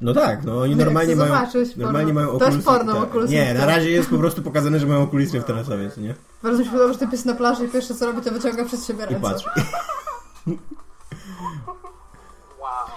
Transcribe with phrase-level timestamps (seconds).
[0.00, 1.34] No tak, no oni Nie, normalnie mają,
[1.76, 3.28] normalnie mają To Oculus jest porno, tak.
[3.28, 6.14] Nie, na razie jest po prostu pokazane, że mają Oculus Rift na sobie, nie?
[6.42, 8.64] Bardzo mi się podoba, że typ jest na plaży i pierwsze co robi, to wyciąga
[8.64, 9.20] przed siebie I ręce.
[9.20, 9.44] patrz.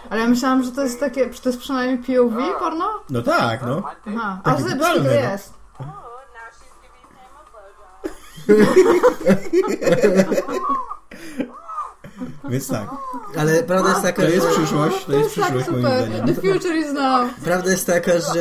[0.10, 2.86] Ale ja myślałam, że to jest takie, czy to jest przynajmniej POV porno?
[3.10, 3.84] No tak, no.
[4.08, 5.12] Aha, a totalne, to no.
[5.12, 5.54] jest.
[5.80, 5.86] Oh,
[6.34, 7.44] now she's giving him a
[10.58, 11.62] blowjob.
[12.52, 12.90] Więc tak.
[13.38, 14.54] Ale prawda jest taka, To jest że...
[14.54, 16.06] przyszłość, to jest tak przyszłość moim super.
[16.08, 16.26] zdaniem.
[16.28, 17.34] The future is now.
[17.44, 18.40] Prawda jest taka, że...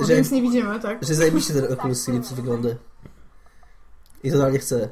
[0.00, 1.04] Yy, że, Więc nie widzimy, tak?
[1.04, 2.68] że zajebiście ten Oculus Rift wygląda.
[4.22, 4.88] I totalnie chcę.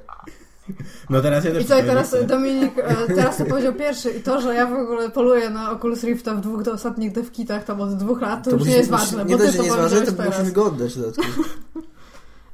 [1.11, 2.25] No teraz ja też I co, teraz chcę.
[2.25, 6.03] Dominik, e, teraz to powiedział pierwszy i to, że ja w ogóle poluję na Oculus
[6.05, 8.91] Rifta w dwóch do ostatnich devkitach tam od dwóch lat, to, już musi- nie jest
[8.91, 10.45] ważne, Nie bo dość, że to nie jest ważne, to musi teraz.
[10.45, 11.23] wyglądać w dodatku.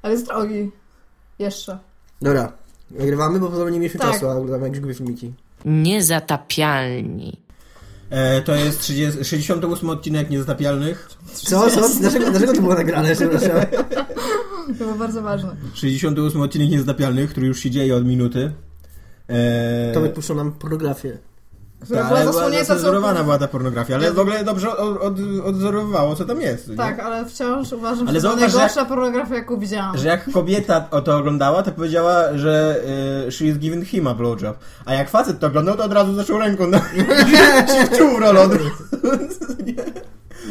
[0.02, 0.70] Ale jest drogi.
[1.38, 1.78] Jeszcze.
[2.22, 2.52] Dobra,
[2.98, 4.12] nagrywamy, bo podobnie nie mieliśmy Tak.
[4.12, 5.32] czasu, a oglądamy jakieś głupie filmiki.
[5.64, 7.40] Niezatapialni.
[8.10, 11.08] E, to jest 30, 68 odcinek Niezatapialnych.
[11.32, 11.70] Co?
[11.70, 11.88] Co?
[12.00, 13.14] Dlaczego, dlaczego to było nagrane?
[13.14, 13.50] Przepraszam.
[14.66, 15.56] To było bardzo ważne.
[15.74, 18.52] 68 odcinek Niezatapialnych, który już się dzieje od minuty.
[19.28, 21.18] E, Tomek puszczał nam pornografię.
[21.84, 23.24] Która ta, była zasłonięta całkowicie.
[23.24, 26.68] była ta pornografia, ale w ogóle dobrze od, od, odzorowywało, co tam jest.
[26.68, 26.76] nie?
[26.76, 29.98] Tak, ale wciąż uważam, Ale że to najgorsza pornografia, jaką widziałam.
[29.98, 32.76] Że jak kobieta o to oglądała, to powiedziała, że
[33.26, 34.58] y, she is giving him a blowjob.
[34.84, 36.80] A jak facet to oglądał, to od razu zaczął ręką na
[37.92, 38.48] wczuł rolą.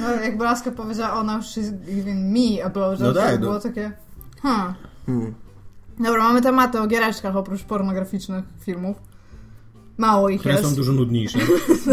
[0.01, 3.53] No, jakby Laska powiedziała, ona już she's giving me a blowjob, No to tak, było
[3.53, 3.59] no.
[3.59, 3.91] takie,
[4.41, 4.73] hmm.
[5.05, 5.33] Hmm.
[5.99, 9.12] Dobra, mamy tematy o giereczkach oprócz pornograficznych filmów.
[9.97, 10.69] Mało ich Które jest.
[10.69, 11.39] są dużo nudniejsze.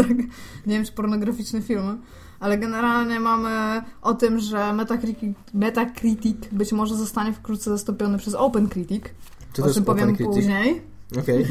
[0.67, 1.97] Nie wiem, czy pornograficzne filmy.
[2.39, 9.03] Ale generalnie mamy o tym, że Metacritic, Metacritic być może zostanie wkrótce zastąpiony przez OpenCritic.
[9.53, 10.35] Co o czym powiem OpenCritic?
[10.35, 10.81] później.
[11.19, 11.47] Okej.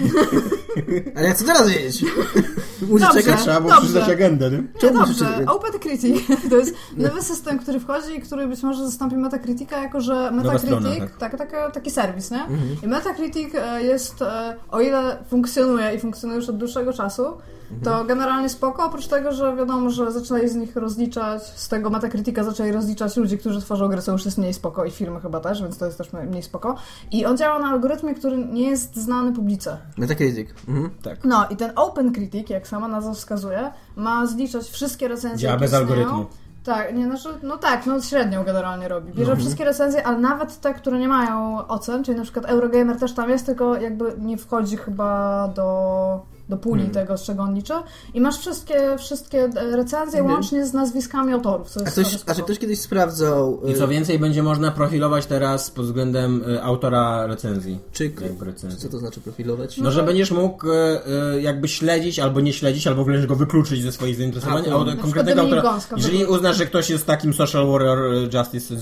[1.16, 2.04] Ale ja chcę teraz wiedzieć.
[2.88, 3.22] Muszę Dobrze.
[3.22, 3.40] czekać.
[3.40, 3.88] Trzeba było Dobrze.
[3.88, 4.56] przeczytać agendę, nie?
[4.58, 6.16] Nie, Czemu dobrze, musicie- OpenCritic
[6.50, 10.66] to jest nowy system, który wchodzi i który być może zastąpi Metacritica, jako że Metacritic,
[10.66, 11.16] strona, tak.
[11.16, 12.42] tak, taka, taki serwis, nie?
[12.42, 12.60] Mhm.
[12.82, 17.22] I Metacritic e, jest, e, o ile funkcjonuje i funkcjonuje już od dłuższego czasu,
[17.84, 18.06] to Mhm.
[18.06, 22.72] generalnie spoko, oprócz tego, że wiadomo, że zaczęli z nich rozliczać, z tego Metacritica zaczęli
[22.72, 25.78] rozliczać ludzi, którzy tworzą gry, co już jest mniej spoko i firmy chyba też, więc
[25.78, 26.74] to jest też mniej spoko.
[27.12, 29.76] I on działa na algorytmie, który nie jest znany publice.
[29.98, 30.48] Metacritic.
[30.68, 30.90] Mhm.
[31.24, 35.72] No i ten OpenCritic, jak sama nazwa wskazuje, ma zliczać wszystkie recenzje, Działa jakie bez
[35.72, 35.88] istnieją.
[36.00, 36.26] algorytmu.
[36.64, 39.08] Tak, nie, znaczy, no tak, no średnią generalnie robi.
[39.08, 39.38] Bierze Mhm.
[39.40, 43.30] wszystkie recenzje, ale nawet te, które nie mają ocen, czyli na przykład Eurogamer też tam
[43.30, 46.94] jest, tylko jakby nie wchodzi chyba do, do puli Hmm.
[46.94, 47.72] tego, z czego on liczy.
[48.14, 50.34] I masz wszystkie, wszystkie e, recenzje Mhm.
[50.36, 53.88] łącznie z nazwiskami autorów, co A ktoś, a czy ktoś kiedyś sprawdzał, I y, co
[53.88, 57.78] więcej, będzie można profilować teraz pod względem y, autora recenzji.
[57.92, 58.78] czy, recenzji.
[58.80, 59.78] co to znaczy profilować?
[59.78, 60.72] No, że będziesz mógł y,
[61.36, 64.62] y, jakby śledzić, albo nie śledzić, albo wręcz go wykluczyć ze swoich zainteresowań.
[64.62, 65.62] A, to- auto- Na przykład konkretnego autora.
[65.62, 68.74] Gąska Jeżeli uznasz, że ktoś jest takim social warrior y, justice,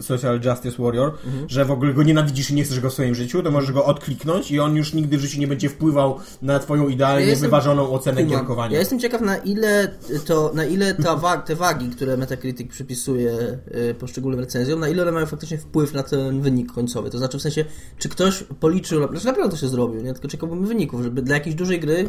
[0.00, 1.12] social justice warrior,
[1.48, 3.84] że w ogóle go nienawidzisz i nie chcesz go w swoim życiu, to możesz go
[3.84, 6.88] odkliknąć i on już nigdy w życiu nie będzie wpływał na twoją
[7.20, 8.38] idealnie Ja wyważoną ocenę Kumam.
[8.38, 8.72] gierkowania.
[8.72, 9.88] Ja jestem ciekaw, na ile
[10.26, 13.58] to, na ile ta wa- te wagi, które Metacritic przypisuje
[13.90, 17.10] y, poszczególnym recenzjom, na ile one mają faktycznie wpływ na ten wynik końcowy.
[17.10, 17.64] To znaczy w sensie,
[17.98, 20.12] czy ktoś policzył, znaczy na pewno to się zrobił, nie?
[20.12, 22.08] Tylko czekałbym wyników, żeby dla jakiejś dużej gry,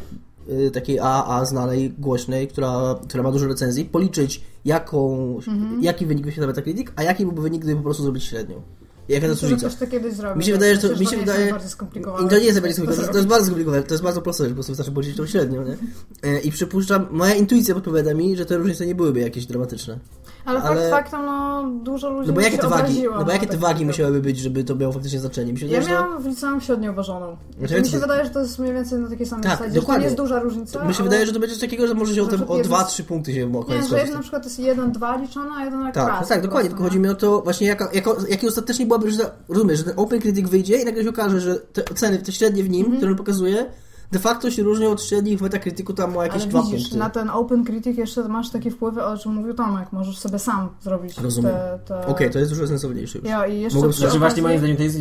[0.50, 5.40] y, takiej AAA znanej, głośnej, która, która ma dużo recenzji, policzyć jaką,
[5.82, 8.62] jaki wynik wyświetla Metacritic, a jaki byłby wynik, gdyby po prostu zrobić średnią.
[9.10, 9.68] Jaka to jest różnica?
[9.68, 10.38] ktoś to kiedyś zrobił.
[10.38, 13.28] Mi się wydaje, że to, mi się wydaje, to nie jest najbardziej skomplikowane, to, jest
[13.28, 15.78] bardzo skomplikowane, to jest bardzo proste, że po prostu wystarczy policzyć tą średnią, nie?
[16.24, 20.00] E, I przypuszczam, moja intuicja podpowiada mi, że te różnice nie byłyby jakieś dramatyczne.
[20.46, 23.32] Ale fakt ale- faktem, no dużo ludzi No bo jakie się te wagi, no bo
[23.32, 25.54] jakie na te wagi musiałyby być, żeby to miało faktycznie znaczenie?
[25.54, 27.38] Mi się Ja wydaje, że to- miałam w liceum średnio uważoną.
[27.60, 29.70] Znaczy, mi to- się wydaje, że to jest mniej więcej na takiej samej Tak, zasadzie.
[29.70, 30.00] że To dokładnie.
[30.02, 30.86] nie jest duża różnica.
[30.86, 31.10] mi się ale...
[31.10, 33.04] wydaje, że to będzie coś takiego, że może się o, tym, to o jeden- 2-3
[33.04, 36.08] punkty się mo- Nie, że jeden na przykład jest 1-2 liczone, a jeden jak Tak,
[36.08, 36.28] raz.
[36.28, 39.78] tak, dokładnie, tylko chodzi mi o to właśnie jaka, jako, jaki ostatecznie byłaby, że rozumiesz,
[39.78, 42.70] że ten Open Critic wyjdzie i nagle się okaże, że te oceny, te średnie w
[42.70, 42.98] nim, Mhm.
[42.98, 43.66] które on pokazuje,
[44.12, 46.98] de facto się różnią od średnich w Metacriticu tam o jakieś Ale dwa widzisz, punkty.
[46.98, 49.92] na ten Open Critic jeszcze masz takie wpływy, o czym mówił Tomek.
[49.92, 51.52] Możesz sobie sam zrobić Rozumiem.
[51.52, 51.80] te...
[51.86, 52.08] te...
[52.08, 53.28] Okej, to jest dużo sensowniejsze już.
[53.28, 54.98] Ja, i jeszcze Znaczy właśnie moim zdaniem to jest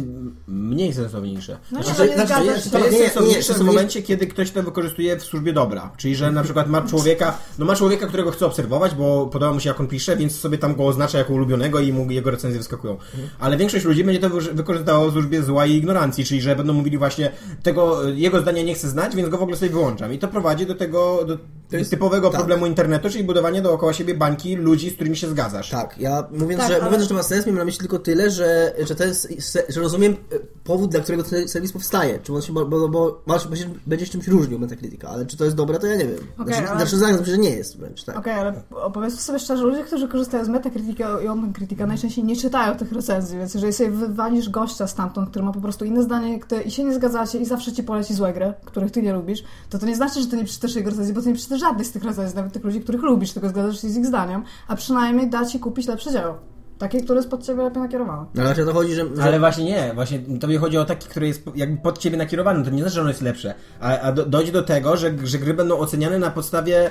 [0.49, 1.58] mniej sensowniejsze.
[1.73, 2.29] No nie, Znaczy, nie znaczy,
[2.70, 5.52] to to jest Nie, nie, nie, sensowniejsze w momencie, kiedy ktoś to wykorzystuje w służbie
[5.52, 5.90] dobra.
[5.96, 9.61] Czyli, że na przykład ma człowieka, no ma człowieka, którego chce obserwować, bo podoba mu
[9.61, 12.58] się jak on pisze, więc sobie tam go oznacza jako ulubionego i mu jego recenzje
[12.58, 12.96] wyskakują.
[13.40, 16.73] Ale większość ludzi będzie to wy- wykorzystało w służbie zła i ignorancji, czyli że będą
[16.73, 17.31] mówili właśnie
[17.62, 20.12] tego, jego zdania nie chcę znać, więc go w ogóle sobie wyłączam.
[20.12, 21.38] I to prowadzi do tego, do
[21.70, 22.38] To jest- typowego tak.
[22.38, 25.70] problemu internetu, czyli budowanie dookoła siebie bańki ludzi, z którymi się zgadzasz.
[25.70, 27.99] Tak, ja mówiąc, Tak, że, ale- mówiąc, że to ma sens, miałem na myśli tylko
[27.99, 30.17] tyle, że, że to jest, se- że rozumiem e,
[30.64, 32.19] powód, dla którego ten serwis powstaje.
[32.23, 33.49] Czy on się, bo, bo, bo masz-
[33.87, 36.19] będzie, się czymś różnił Metacritica, ale czy to jest dobre, to ja nie wiem.
[36.38, 38.17] Okej, znaczy, ale- znaczy zgadzam się, że nie jest wręcz, tak.
[38.19, 42.76] Okej, ale opowiedzmy sobie szczerze, ludzie, którzy korzystają z Metacritica i OpenCritica najczęściej nie czytają
[42.76, 46.70] tych recenzji, więc jeżeli sobie wywalisz gościa stamtąd, który ma po prostu inne zdanie i
[46.70, 48.52] się nie zgadzacie i zawsze ci poleci złe gry,
[48.84, 51.22] których ty nie lubisz, to to nie znaczy, że ty nie przeczytasz jego recenzji, bo
[51.22, 53.88] ty nie przeczytasz żadnej z tych recenzji, nawet tych ludzi, których lubisz, tylko zgadzasz się
[53.88, 56.38] z ich zdaniem, a przynajmniej da ci kupić lepsze dzieło.
[56.78, 58.26] Takie, które jest pod ciebie lepiej nakierowane.
[58.34, 59.16] No, ale właśnie o to chodzi, że...
[59.16, 62.64] że Ale właśnie nie, właśnie tobie chodzi o taki, który jest jakby pod ciebie nakierowany,
[62.64, 65.38] to nie znaczy, że ono jest lepsze, a, a do, dojdzie do tego, że, że
[65.38, 66.90] gry będą oceniane na podstawie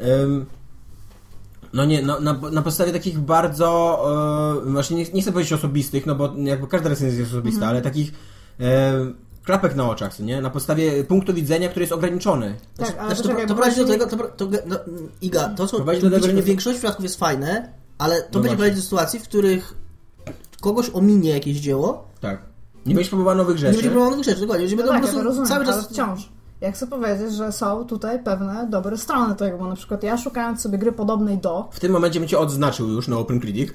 [0.00, 0.46] ym,
[1.72, 3.98] no nie, no, na, na podstawie takich bardzo
[4.64, 7.82] yy, właśnie nie, nie chcę powiedzieć osobistych, no bo jakby każda recenzja jest osobista, ale
[7.82, 8.12] takich
[8.58, 8.66] yy,
[9.44, 10.40] klapek na oczach, nie?
[10.40, 12.56] Na podstawie punktu widzenia, który jest ograniczony.
[12.76, 14.76] Tak, ale Znaczy, to, to bo prowadzi do tego, to, to, no,
[15.22, 18.28] Iga, to co Prowadzi to do tego, że- w większości przypadków jest fajne, ale to
[18.32, 19.74] No będzie prowadzić do sytuacji, w których
[20.60, 22.42] kogoś ominie jakieś dzieło, Tak.
[22.86, 23.72] Nie będziesz próbował nowych nie rzeczy.
[23.72, 25.88] będzie próbował nowych rzeczy, dokładnie, ludzie No tak, po ja to prostu cały ale czas...
[25.88, 26.28] wciąż.
[26.60, 30.60] Ja chcę powiedzieć, że są tutaj pewne dobre strony tego, bo na przykład ja szukając
[30.60, 33.70] sobie gry podobnej do, W tym momencie bym cię odznaczył już na OpenCritic.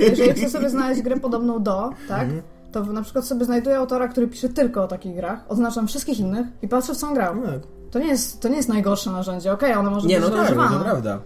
[0.00, 2.42] nie, jeżeli chcę sobie znaleźć grę podobną do, tak, Mhm.
[2.72, 6.46] To na przykład sobie znajduję autora, który pisze tylko o takich grach, oznaczam wszystkich innych
[6.62, 7.34] i patrzę w co on grał.
[7.42, 7.60] Tak.
[7.90, 10.56] To nie jest, to nie jest najgorsze narzędzie, okej, one może Nie, być no tak,
[10.56, 11.20] no to prawda.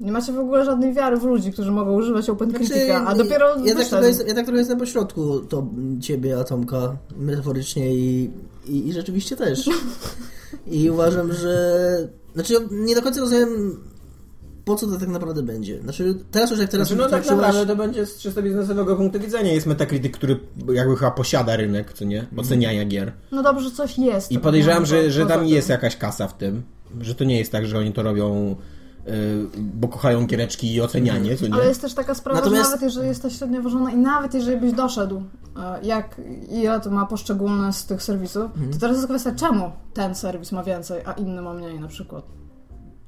[0.00, 3.68] Nie macie w ogóle żadnej wiary w ludzi, którzy mogą używać OpenCritica, a dopiero Znaczy,
[3.68, 5.66] ja tak, trochę jest, ja tak trochę jestem po środku to
[6.00, 8.30] ciebie, Atomka, metaforycznie i,
[8.66, 9.70] i, i rzeczywiście też.
[10.66, 12.08] I uważam, że...
[12.34, 13.80] Znaczy, ja nie do końca rozumiem,
[14.64, 15.80] po co to tak naprawdę będzie.
[15.82, 19.20] Znaczy, teraz już jak teraz Znaczy, no tak naprawdę to będzie z czysto biznesowego punktu
[19.20, 19.52] widzenia.
[19.52, 20.40] Jest Metacritic, który
[20.72, 22.26] jakby chyba posiada rynek, co nie?
[22.36, 23.12] Oceniania gier.
[23.32, 24.32] No dobrze, coś jest.
[24.32, 26.62] I podejrzewam, No, że, że tam jest jakaś kasa w tym.
[27.00, 28.56] Że to nie jest tak, że oni to robią,
[29.06, 29.12] yy,
[29.58, 31.54] bo kochają giereczki i ocenianie, co nie?
[31.54, 34.34] Ale jest też taka sprawa, Natomiast- że nawet jeżeli jest to średnio ważona i nawet
[34.34, 35.22] jeżeli byś doszedł,
[35.56, 36.20] e, jak
[36.50, 38.72] ile to ma poszczególne z tych serwisów, Mhm.
[38.72, 42.24] to teraz jest kwestia, czemu ten serwis ma więcej, a inny ma mniej na przykład.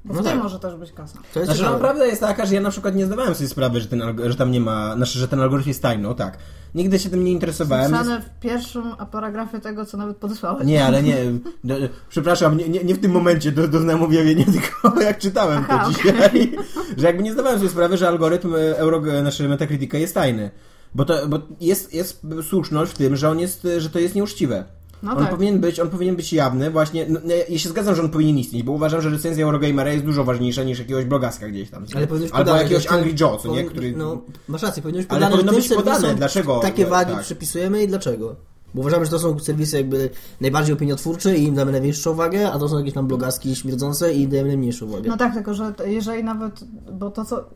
[0.07, 0.43] Bo No w tym tak.
[0.43, 1.19] może też być kasa.
[1.33, 3.81] To jest Znaczy, no, prawda jest taka, że ja na przykład nie zdawałem sobie sprawy,
[3.81, 6.37] że, ten, że tam nie ma, znaczy, że ten algorytm jest tajny, no tak.
[6.75, 7.91] Nigdy się tym nie interesowałem.
[7.91, 10.67] Zapisane w pierwszym paragrafie tego, co nawet podesłałeś.
[10.67, 11.17] Nie, ale nie.
[11.63, 11.75] No,
[12.09, 15.91] przepraszam, nie, nie, nie w tym momencie do, doznałem objawienia, tylko jak czytałem Aha, to
[15.91, 16.51] dzisiaj.
[16.97, 20.51] Że jakby nie zdawałem sobie sprawy, że algorytm e, Euro, znaczy Metacritica jest tajny.
[20.95, 24.63] Bo, to, bo jest, jest słuszność w tym, że on jest, że to jest nieuczciwe.
[25.03, 25.29] No on, tak.
[25.29, 27.05] powinien być, on powinien być jawny, właśnie.
[27.09, 30.23] No, ja- się zgadzam, że on powinien istnieć, bo uważam, że recenzja Eurogamera jest dużo
[30.23, 31.85] ważniejsza niż jakiegoś blogaska gdzieś tam.
[31.95, 33.63] Ale powinno być Albo podane, jakiegoś Angry Joe, co nie?
[33.63, 33.91] Który...
[33.91, 36.59] No, masz rację, powinno być Ale podane, powinno że być podane, dlaczego?
[36.59, 37.23] takie wagi tak.
[37.23, 38.35] przypisujemy i dlaczego.
[38.73, 40.09] Bo uważamy, że to są serwisy jakby
[40.41, 44.21] najbardziej opiniotwórcze i im damy największą wagę, a to są jakieś tam blogaski śmierdzące i
[44.21, 45.09] im dajemy najmniejszą wagę.
[45.09, 46.59] No tak, tylko że jeżeli nawet,
[46.93, 47.49] bo to co...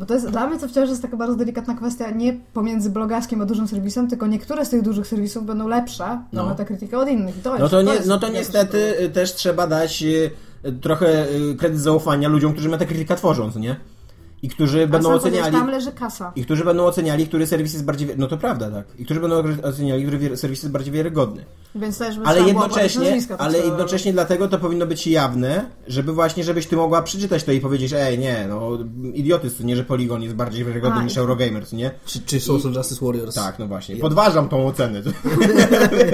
[0.00, 3.40] Bo to jest, dla mnie to wciąż jest taka bardzo delikatna kwestia nie pomiędzy blogaskiem
[3.42, 6.46] a dużym serwisem, tylko niektóre z tych dużych serwisów będą lepsze na No.
[6.46, 7.42] Metacritica od innych.
[7.42, 10.30] To No jest, to, nie, jest no to niestety też trzeba dać y,
[10.80, 13.76] trochę y, kredyt zaufania ludziom, którzy Metacritica tworzą, co nie?
[14.42, 15.52] I którzy A będą oceniali...
[15.52, 16.32] Tam leży kasa.
[16.36, 18.08] I którzy będą oceniali, który serwis jest bardziej...
[18.16, 18.86] No to prawda, tak.
[18.98, 21.44] I którzy będą oceniali, który wi- serwis jest bardziej wiarygodny.
[21.74, 26.12] Więc też Ale jednocześnie, nazwiska, to ale co- jednocześnie dlatego to powinno być jawne, żeby
[26.12, 28.70] właśnie, żebyś ty mogła przeczytać to i powiedzieć, ej, nie, no,
[29.14, 31.90] idiotyzm, co nie, że Polygon jest bardziej wiarygodny A, niż i- Eurogamer, co nie?
[32.04, 33.34] Czy, czy Social Justice Warriors?
[33.34, 33.96] Tak, no właśnie.
[33.96, 35.02] Podważam tą ocenę.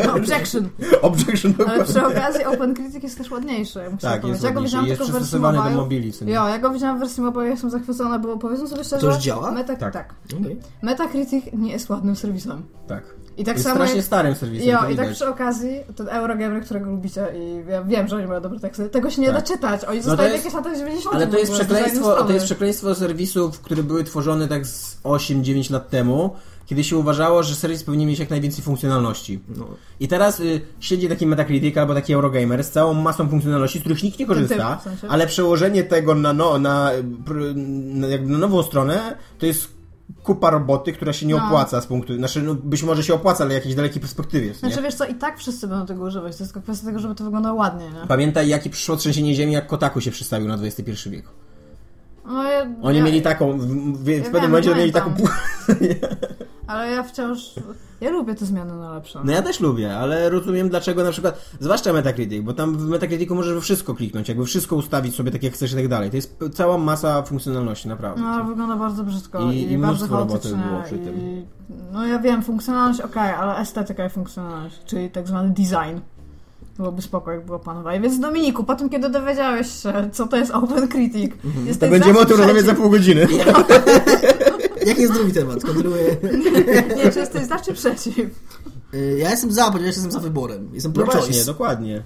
[0.06, 0.68] No, objection.
[1.02, 4.28] Objection Ale przy okazji OpenCritic jest też ładniejszy, muszę Tak, powiedzieć.
[4.42, 6.12] jest Ja go widziałam tylko w wersji mobile.
[6.26, 9.00] Jo, ja go widziałam w wersji mobile, jestem zachwycona, bo powiedzmy sobie szczerze...
[9.06, 9.50] To już działa?
[9.52, 9.76] Meta...
[9.76, 9.92] Tak.
[9.92, 10.14] Tak.
[10.40, 10.60] Okej.
[10.82, 12.62] Metacritic nie jest ładnym serwisem.
[12.88, 13.02] Tak.
[13.36, 14.06] I tak jest samo strasznie jak...
[14.06, 18.16] starym serwisem, Jo, i tak przy okazji, ten Eurogamer, którego lubicie i ja wiem, że
[18.16, 19.36] oni mają dobre teksty, tego się nie Tak.
[19.36, 19.84] da czytać.
[19.84, 21.14] Oni No to zostali jest- jakieś lata 90.
[21.14, 25.90] Ale to jest przekleństwo, to jest przekleństwo serwisów, które były tworzone tak z 8-9 lat
[25.90, 26.30] temu,
[26.66, 29.40] kiedy się uważało, że serwis powinien mieć jak najwięcej funkcjonalności.
[29.56, 29.66] No.
[30.00, 34.02] I teraz y, siedzi taki Metacritic albo taki Eurogamer z całą masą funkcjonalności, z których
[34.02, 35.08] nikt nie korzysta, w sensie.
[35.08, 36.90] ale przełożenie tego na, no, na,
[37.54, 39.76] na, jakby na nową stronę to jest
[40.22, 41.46] kupa roboty, która się nie No.
[41.46, 44.46] opłaca z punktu, znaczy no, być może się opłaca, ale w jakiejś dalekiej perspektywie.
[44.48, 44.54] nie?
[44.54, 47.14] Znaczy wiesz co, i tak wszyscy będą tego używać, to jest tylko kwestia tego, żeby
[47.14, 48.06] to wyglądało ładnie, nie?
[48.08, 51.24] Pamiętaj, jakie przyszło trzęsienie ziemi, jak Kotaku się przystawił na XXI wiek.
[52.26, 55.14] No, ja, Oni ja, mieli taką, w, w, w Ja pewnym wiem, momencie mieli taką...
[56.66, 57.54] Ale ja wciąż...
[58.00, 59.20] Ja lubię te zmiany na lepsze.
[59.24, 63.34] No ja też lubię, ale rozumiem dlaczego na przykład, zwłaszcza Metacritic, bo tam w Metacriticu
[63.34, 66.10] możesz wszystko kliknąć, jakby wszystko ustawić sobie tak jak chcesz i tak dalej.
[66.10, 68.20] To jest cała masa funkcjonalności, naprawdę.
[68.20, 71.16] No, ale wygląda bardzo brzydko I- i, i bardzo roboty było przy tym.
[71.16, 71.44] I,
[71.92, 76.00] no ja wiem, funkcjonalność ok, ale estetyka i funkcjonalność, czyli tak zwany design.
[76.76, 78.00] Byłoby spoko, jak było panowanie.
[78.00, 82.18] Więc Dominiku, po tym, kiedy dowiedziałeś się, co to jest Open Critic, To jesteś będziemy
[82.18, 83.26] o tym rozmawiać za pół godziny.
[84.90, 85.64] Jaki jest drugi temat?
[85.64, 86.16] Kontynuuję.
[86.96, 88.18] Nie, czy jesteś za, czy przeciw?
[88.94, 90.68] Y, Ja jestem za, ponieważ jestem za wyborem.
[90.72, 91.46] Jestem No pro właśnie, choice.
[91.46, 92.02] dokładnie.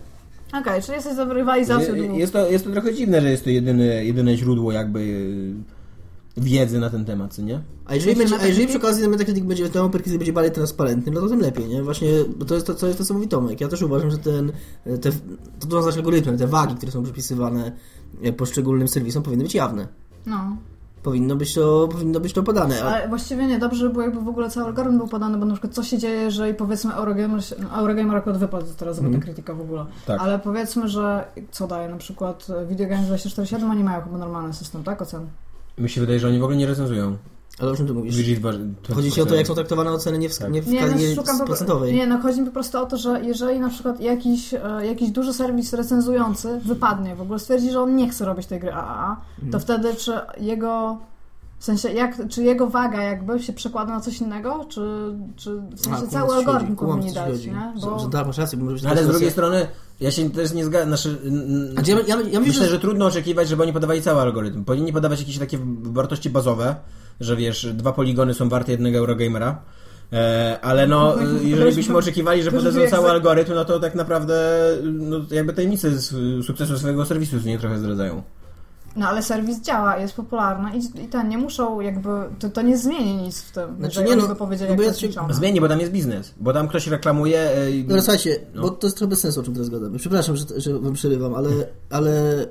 [0.61, 2.19] Okej, czyli jesteś za rywalizacją Je-.
[2.19, 5.55] Jest to, jest to trochę dziwne, że jest to jedyne, jedyne źródło jakby y,
[6.41, 7.61] wiedzy na ten temat, co nie?
[7.87, 11.13] A jeżeli, będzie, a jeżeli przy okazji ten Metacritic będzie, ten Critic będzie bardziej transparentny,
[11.13, 11.83] no to tym lepiej, nie?
[11.83, 13.61] Właśnie, bo to jest to, co, jest to, co mówi Tomek.
[13.61, 14.53] Ja też uważam, że ten,
[15.01, 15.11] te,
[15.61, 17.73] to to znaczy algorytmy, te wagi, które są przypisywane
[18.37, 19.89] poszczególnym serwisom powinny być jawne.
[20.27, 20.57] No.
[21.03, 22.83] Powinno być to, powinno być to podane.
[22.83, 25.45] A, Ale właściwie nie, dobrze by było, jakby w ogóle cały algorytm był podany, bo
[25.47, 29.15] na przykład co się dzieje, jeżeli powiedzmy Eurogamer, no, Eurogamer akurat wypadł teraz z Mhm.
[29.15, 30.21] Metacritica w ogóle, Tak.
[30.21, 34.83] ale powiedzmy, że co daje na przykład Video Games 247, oni mają chyba normalny system,
[34.85, 35.27] tak, ocen?
[35.79, 37.17] Mi się wydaje, że oni w ogóle nie recenzują.
[37.61, 38.15] Ale o czym ty mówisz?
[38.95, 40.53] Chodzi ci o to, jak są traktowane oceny nie w, Tak.
[40.53, 41.95] nie w Nie, no, skali szukam po, procentowej.
[41.95, 45.11] nie, no chodzi mi po prostu o to, że jeżeli na przykład jakiś, e, jakiś
[45.11, 49.17] duży serwis recenzujący wypadnie, w ogóle stwierdzi, że on nie chce robić tej gry AAA,
[49.41, 49.63] to Mhm.
[49.63, 50.99] wtedy czy jego
[51.59, 54.81] w sensie, jak, czy jego waga jakby się przekłada na coś innego, czy,
[55.37, 57.51] czy w sensie A, cały algorytm powinni dać, chodzi.
[57.51, 57.73] nie?
[57.81, 57.99] Że, Bo...
[57.99, 59.67] że tak, masz rację, bo może być Ale z drugiej sytuacja- strony,
[60.01, 60.89] ja się też nie zgadzam.
[60.89, 61.19] Znaczy,
[61.73, 62.71] Znaczy, ja, ja, ja myślę, Myślę, że...
[62.71, 64.65] że trudno oczekiwać, żeby oni podawali cały algorytm.
[64.65, 66.77] Powinni podawać jakieś takie wartości bazowe,
[67.21, 69.63] że wiesz, dwa poligony są warte jednego Eurogamera.
[70.13, 73.95] E, ale no, e, jeżeli byśmy oczekiwali, że to podadzą cały algorytm, no to tak
[73.95, 74.35] naprawdę
[74.93, 76.15] no, jakby tajemnice z
[76.47, 78.23] sukcesu swojego serwisu nie trochę zdradzają.
[78.97, 82.09] No ale serwis działa, jest popularny i, i ten, nie muszą jakby,
[82.39, 85.03] to, to nie zmieni nic w tym, Znaczy, nie no, by powiedzieli, no bo jak
[85.03, 85.35] ja to.
[85.35, 86.35] Zmieni, bo tam jest biznes.
[86.41, 87.41] Bo tam ktoś reklamuje.
[87.57, 88.63] e, i- Dobra, słuchajcie, No.
[88.63, 89.99] bo to jest trochę bez sensu, o czym teraz gadamy.
[89.99, 91.51] Przepraszam, że, że wam przerywam, ale,
[91.91, 92.47] ale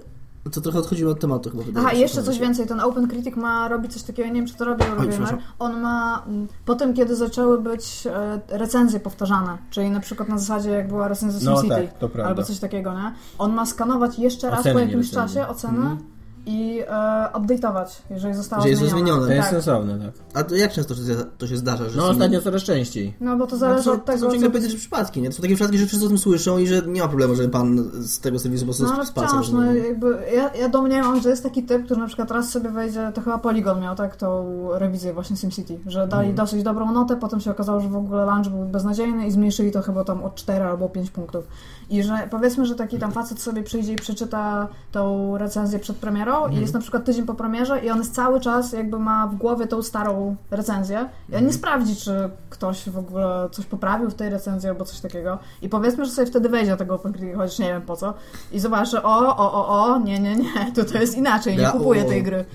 [0.51, 1.79] to trochę odchodziło od tematu chyba.
[1.79, 2.67] Aha, jeszcze coś więcej.
[2.67, 5.37] Ten Open Critic ma robić coś takiego, ja nie wiem, czy to robi Eurogamer.
[5.59, 10.37] On ma, mm, po tym, kiedy zaczęły być e, recenzje powtarzane, czyli na przykład na
[10.37, 12.29] zasadzie, jak była recenzja No SimCity, tak, to prawda.
[12.29, 13.13] albo coś takiego, nie?
[13.37, 15.97] On ma skanować jeszcze raz Oceny, po jakimś czasie oceny Mhm.
[16.45, 19.01] I e, update'ować, jeżeli zostało Że jest zmienione.
[19.01, 19.27] zmienione.
[19.27, 19.51] To jest Tak.
[19.51, 20.11] sensowne, tak.
[20.33, 21.89] A to jak często to się, to się zdarza?
[21.89, 23.13] Że No są- ostatnio coraz częściej.
[23.21, 25.29] No bo to No, zależy to, od to tego, są ciągle co- przypadki, nie?
[25.29, 27.49] To są takie przypadki, że wszyscy o tym słyszą i że nie ma problemu, żeby
[27.49, 31.21] pan z tego serwisu po prostu No ale palca wciąż, no jakby ja, ja domniemam,
[31.21, 34.15] że jest taki typ, który na przykład raz sobie wejdzie, to chyba Polygon miał, tak,
[34.15, 36.35] tą rewizję właśnie SimCity, że dali Mhm.
[36.35, 39.81] dosyć dobrą notę, potem się okazało, że w ogóle lunch był beznadziejny i zmniejszyli to
[39.81, 41.47] chyba tam o 4 albo 5 punktów.
[41.89, 46.35] I że powiedzmy, że taki tam facet sobie przyjdzie i przeczyta tą recenzję przed premierą
[46.35, 46.53] Mhm.
[46.53, 49.35] i jest na przykład tydzień po premierze i on jest cały czas jakby ma w
[49.35, 51.43] głowie tą starą recenzję i Mhm.
[51.43, 55.37] on nie sprawdzi, czy ktoś w ogóle coś poprawił w tej recenzji albo coś takiego.
[55.61, 58.13] I powiedzmy, że sobie wtedy wejdzie do tego OpenCritic, chociaż nie wiem po co,
[58.51, 62.05] i zobaczy, o, o, o, o, nie, nie, nie, to to jest inaczej, nie kupuję
[62.05, 62.45] tej gry.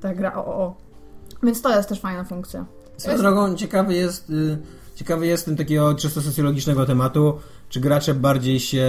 [0.00, 0.74] Ta gra o, o, o.
[1.42, 2.64] Więc to jest też fajna funkcja.
[2.96, 4.58] Swoją drogą ciekawy jest, y,
[4.94, 7.38] ciekawy jestem takiego czysto socjologicznego tematu,
[7.70, 8.84] czy gracze bardziej się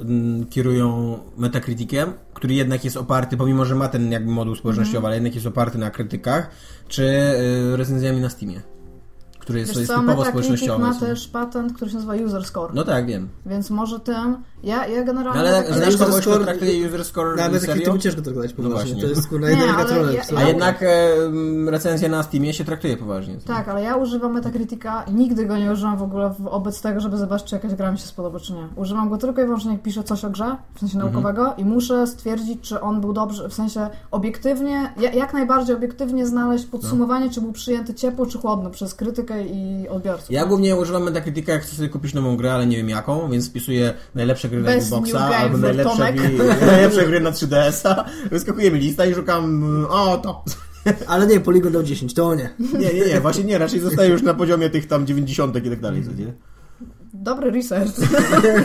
[0.00, 5.06] mm, kierują Metacriticiem, który jednak jest oparty, pomimo że ma ten jakby moduł społecznościowy, Mhm.
[5.06, 6.50] ale jednak jest oparty na krytykach,
[6.88, 7.02] czy
[7.72, 8.60] y, recenzjami na Steamie,
[9.40, 10.82] który jest, Wiesz co, typowo Metacritic społecznościowy.
[10.84, 13.28] ma też patent, który się nazywa User Score, No tak, wiem.
[13.46, 15.40] więc może tym, ja, ja No, generalnie...
[15.40, 17.92] ale tak- znasz kogoś, kto traktuje user score No, ale serio?
[17.92, 18.74] to ciężko traktować poważnie.
[18.74, 19.02] właśnie.
[19.02, 20.14] To jest kurna ale gatronek.
[20.32, 20.38] ja-?
[20.38, 21.08] A jednak e,
[21.70, 23.38] recenzja na Steamie się traktuje poważnie.
[23.38, 23.46] co?
[23.46, 27.16] Tak, ale ja używam Metacritica i nigdy go nie używam w ogóle wobec tego, żeby
[27.16, 28.68] zobaczyć, czy jakaś gra mi się spodoba, czy nie.
[28.76, 31.12] Używam go tylko i wyłącznie, jak piszę coś o grze, w sensie Mhm.
[31.14, 36.26] naukowego i muszę stwierdzić, czy on był dobrze, w sensie obiektywnie, ja- jak najbardziej obiektywnie
[36.26, 40.30] znaleźć podsumowanie, czy był przyjęty ciepło, czy chłodno przez krytykę i odbiorców.
[40.30, 43.48] Ja głównie używam Metacritica, jak chcę sobie kupić nową grę, ale nie wiem jaką, więc
[43.48, 46.30] wpisuję najlepsze gry na Best Xboxa albo najlepsze, gry,
[46.66, 48.04] najlepsze gry na 3DS-a.
[48.30, 50.44] Wyskakuje mi lista i szukam, o to.
[51.06, 52.50] Ale nie, Polygon dał 10, to nie.
[52.78, 55.80] Nie, nie, nie, właśnie nie, raczej zostaję już na poziomie tych tam 90 i tak
[55.80, 56.32] dalej, co nie?
[57.14, 57.92] Dobry research.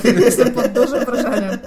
[0.25, 1.57] Jestem pod dużym wrażeniem.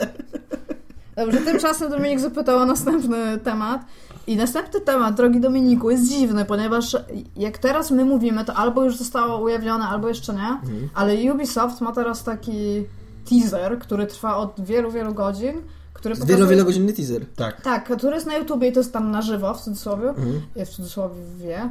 [1.17, 3.85] Dobrze, tymczasem Dominik zapytał o następny temat.
[4.29, 6.97] I następny temat, drogi Dominiku, jest dziwny, ponieważ
[7.37, 10.59] jak teraz my mówimy, to albo już zostało ujawnione, albo jeszcze nie,
[10.95, 12.85] ale Ubisoft ma teraz taki
[13.31, 15.53] teaser, który trwa od wielu, wielu godzin,
[15.93, 16.37] który pokazuje...
[16.37, 17.27] wielo, wielogodzinny teaser.
[17.37, 17.61] Tak.
[17.61, 20.09] Tak, który jest na YouTubie i to jest tam na żywo, w cudzysłowie.
[20.09, 20.41] Mhm.
[20.57, 21.71] W cudzysłowie,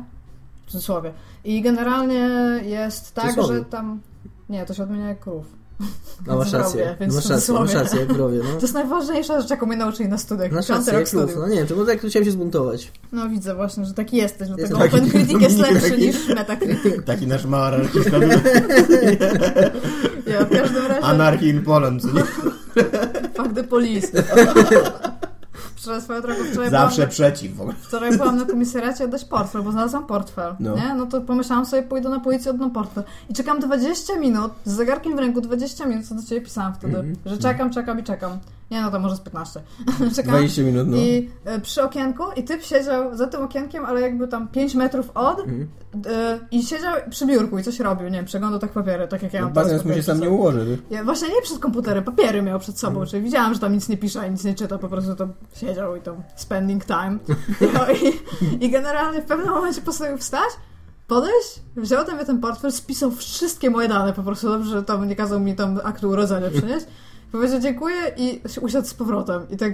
[0.66, 1.12] w cudzysłowie.
[1.44, 2.30] I generalnie
[2.64, 4.02] jest tak, że tam...
[4.50, 5.46] Nie, to się odmienia jak krów.
[6.28, 8.30] No masz rację, więc masz rację, masz rację, jak no.
[8.56, 10.52] To jest najważniejsza rzecz, jaką mnie nauczyli na studiach.
[10.52, 11.36] Masz rację, rok studiów.
[11.36, 12.92] No nie wiem, czemu tak chciałem się zbuntować.
[13.12, 17.06] No widzę właśnie, że taki jesteś, dlatego taki- Open Critic jest taki- lepszy niż Metacritic.
[17.06, 18.18] Taki nasz mały anarchista.
[20.28, 21.04] Ja w każdym razie...
[21.04, 22.24] Anarchy in Poland, co nie?
[23.36, 24.08] Fuck the police.
[25.88, 27.76] Wczoraj swoją drogą, wczoraj Zawsze byłam, przeciw w ogóle.
[27.82, 30.76] wczoraj byłam na komisariacie oddać portfel, bo znalazłam portfel, No.
[30.76, 30.94] nie?
[30.94, 33.04] No to pomyślałam sobie, pójdę na policję, oddam portfel.
[33.30, 36.98] I czekam 20 minut, z zegarkiem w ręku 20 minut, co do ciebie pisałam wtedy,
[36.98, 37.16] Mhm.
[37.26, 38.32] że czekam, czekam i czekam.
[38.72, 39.62] Nie no, to może z 15.
[40.16, 40.98] czekam 20 minut, no.
[40.98, 45.12] i e, przy okienku i typ siedział za tym okienkiem, ale jakby tam 5 metrów
[45.14, 49.24] od e, i siedział przy biurku i coś robił, nie wiem, przeglądał tak papiery, tak
[49.24, 50.78] jak ja No, mam teraz Bazens mu się sam nie ułoży.
[50.90, 53.08] Ja właśnie nie przed komputerem, papiery miał przed sobą, Mhm.
[53.10, 56.02] czyli widziałam, że tam nic nie pisze, nic nie czyta, po prostu tam siedział i
[56.02, 57.18] tam spending time.
[57.74, 58.14] No i,
[58.66, 60.50] i generalnie w pewnym momencie postanowił wstać,
[61.08, 65.16] podejść, wziął tam ten portfel, spisał wszystkie moje dane, po prostu dobrze, że tam nie
[65.16, 66.86] kazał mi tam aktu urodzenia przynieść.
[67.32, 69.42] Powiedział dziękuję i usiadł z powrotem.
[69.50, 69.74] I tak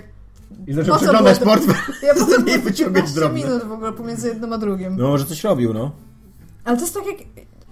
[0.67, 1.75] I zaczął przeglądać portfel.
[2.03, 3.39] ja potem Nie wyciągać 15 drobne.
[3.43, 4.95] minut w ogóle pomiędzy jednym a drugim.
[4.98, 5.91] No może coś robił, no.
[6.63, 7.17] Ale to jest tak jak...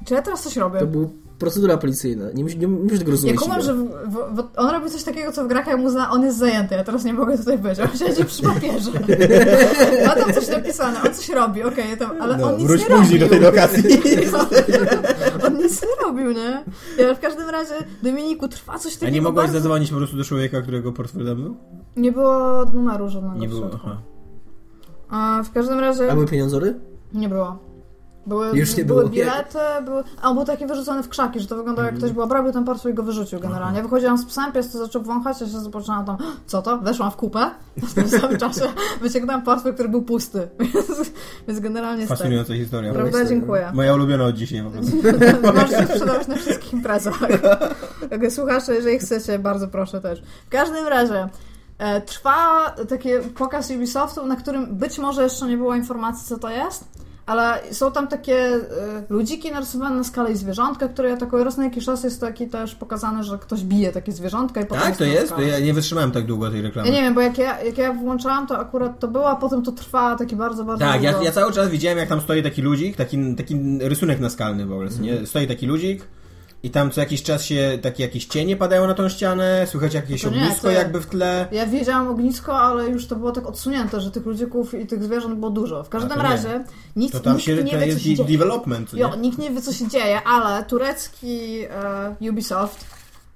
[0.06, 0.80] Czy ja teraz coś robię?
[0.80, 1.08] To była
[1.42, 2.26] procedura policyjna.
[2.34, 3.40] Nie, musisz- nie, nie musisz tego Ja rozumieć.
[3.40, 3.66] kumam, Igor.
[3.68, 6.38] że w, w, on robi coś takiego, co w grach jak mu zna, on jest
[6.38, 8.92] zajęty, ja teraz nie mogę tutaj być, on siedzi przy papierze.
[10.08, 12.82] Ma tam coś napisane, on coś robi, okej, ja tam, ale no on nic wróć
[12.90, 13.20] nie później robił.
[13.20, 13.84] do tej lokacji.
[15.48, 16.64] on nic nie robił, nie?
[16.98, 19.60] Ja w każdym razie, Dominiku, trwa coś A takiego nie mogłeś bardzo...
[19.60, 21.56] zadzwonić po prostu do człowieka, którego portfel był?
[21.96, 23.98] Nie było numeru żadnego Nie było, aha.
[25.10, 26.12] A w każdym razie...
[26.12, 26.80] A były pieniądzory?
[27.14, 27.71] Nie było.
[28.26, 29.12] Były, Już nie były było.
[29.12, 30.04] bilety, były...
[30.22, 32.64] A on był taki wyrzucony w krzaki, że to wyglądało jak ktoś był obrabił ten
[32.64, 33.78] portfel i go wyrzucił generalnie.
[33.78, 36.78] Ja wychodziłam z psem, pies to zaczął wąchać, ja się zobaczyłam tam, co to?
[36.78, 37.52] Weszłam w kupę,
[37.90, 38.62] w tym samym czasie
[39.02, 40.48] wyciągnęłam portfel, który był pusty.
[40.74, 41.12] Więc,
[41.48, 42.18] więc generalnie jest tak.
[42.18, 42.94] Fascynująca historia.
[42.94, 43.26] Prawda?
[43.26, 43.72] Dziękuję.
[43.74, 44.98] Moja ulubiona od dzisiaj po prostu.
[45.56, 47.20] Możesz się sprzedawać na wszystkich imprezach.
[48.30, 50.22] Słuchacze, jeżeli chcecie, bardzo proszę też.
[50.46, 51.30] W każdym razie
[51.78, 56.50] e, trwa taki pokaz Ubisoftu, na którym być może jeszcze nie było informacji, co to
[56.50, 56.86] jest,
[57.26, 58.60] ale są tam takie e,
[59.10, 61.44] ludziki narysowane na skalę i zwierzątka, które atakują.
[61.44, 64.84] Raz na jakiś czas jest taki też pokazane, że ktoś bije takie zwierzątka i potem
[64.84, 65.36] Tak, to jest?
[65.36, 66.90] To ja nie wytrzymałem tak długo tej reklamy.
[66.90, 69.64] Ja nie wiem, bo jak ja, jak ja włączałam, to akurat to było, a potem
[69.64, 71.26] to trwa taki bardzo, bardzo Tak, ja, długo.
[71.26, 74.88] ja cały czas widziałem, jak tam stoi taki ludzik, taki, taki rysunek naskalny w ogóle,
[74.88, 75.04] Mhm.
[75.06, 75.26] nie?
[75.28, 76.04] Stoi taki ludzik
[76.64, 80.22] i tam co jakiś czas się takie jakieś cienie padają na tą ścianę, słychać jakieś
[80.22, 81.48] To nie, ognisko to- jakby w tle.
[81.52, 85.36] Ja wiedziałam ognisko, ale już to było tak odsunięte, że tych ludzików i tych zwierząt
[85.40, 85.84] było dużo.
[85.84, 86.24] W każdym nie.
[86.24, 86.64] razie
[86.96, 88.30] nikt, To tam nikt się, nie wie, co jest się de- dzieje.
[88.30, 89.02] development, co nie?
[89.02, 91.62] Jo, nikt nie wie, co się dzieje, ale turecki
[92.22, 92.86] e, Ubisoft,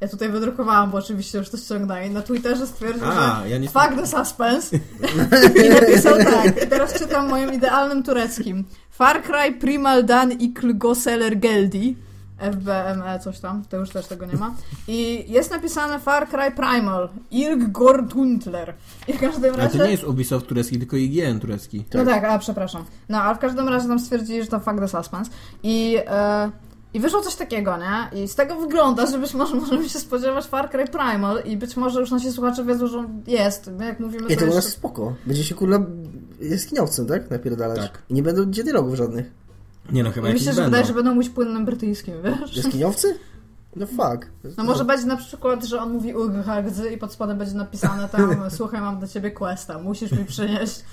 [0.01, 3.70] ja tutaj wydrukowałam, bo oczywiście już to ściągnęli, na Twitterze stwierdził, A, że ja nie
[3.70, 4.77] fuck the suspense
[5.65, 8.63] i napisał tak, i teraz czytam moim idealnym tureckim.
[8.91, 11.96] Far Cry Primal Dan ikl Goseler Geldi
[12.39, 14.55] FBME coś tam, to już też tego nie ma.
[14.87, 18.74] I jest napisane Far Cry Primal Irg Gortuntler.
[19.07, 19.79] I w każdym Ale razie...
[19.79, 21.85] to nie jest Ubisoft turecki, tylko IGN turecki.
[21.93, 22.85] No tak, a przepraszam.
[23.09, 25.31] No, ale w każdym razie tam stwierdzili, że to fuck the suspense.
[25.63, 26.51] I, e,
[26.93, 28.24] I wyszło coś takiego, nie?
[28.24, 31.77] I z tego wygląda, że być może możemy się spodziewać Far Cry Primal i być
[31.77, 33.71] może już nasi słuchacze wiedzą, że jest.
[33.77, 34.71] My Jak mówimy, Nie, to to u nas jeszcze...
[34.71, 35.13] spoko.
[35.25, 35.79] Będzie się kurwa
[36.41, 37.31] jaskiniowcem, tak?
[37.31, 37.79] Napierdalać.
[37.79, 38.01] Tak.
[38.09, 39.45] I nie będą gdzie dialogów żadnych.
[39.91, 40.65] Nie no, chyba Ja myślę, że będą.
[40.71, 42.57] wydaje, że będą mówić płynnym brytyjskim, wiesz?
[42.57, 43.19] Jaskiniowcy?
[43.75, 44.27] No fuck.
[44.57, 48.37] No może będzie na przykład, że on mówi Ughagdzy i pod spodem będzie napisane tam
[48.57, 50.83] słuchaj, mam do ciebie questa, musisz mi przynieść.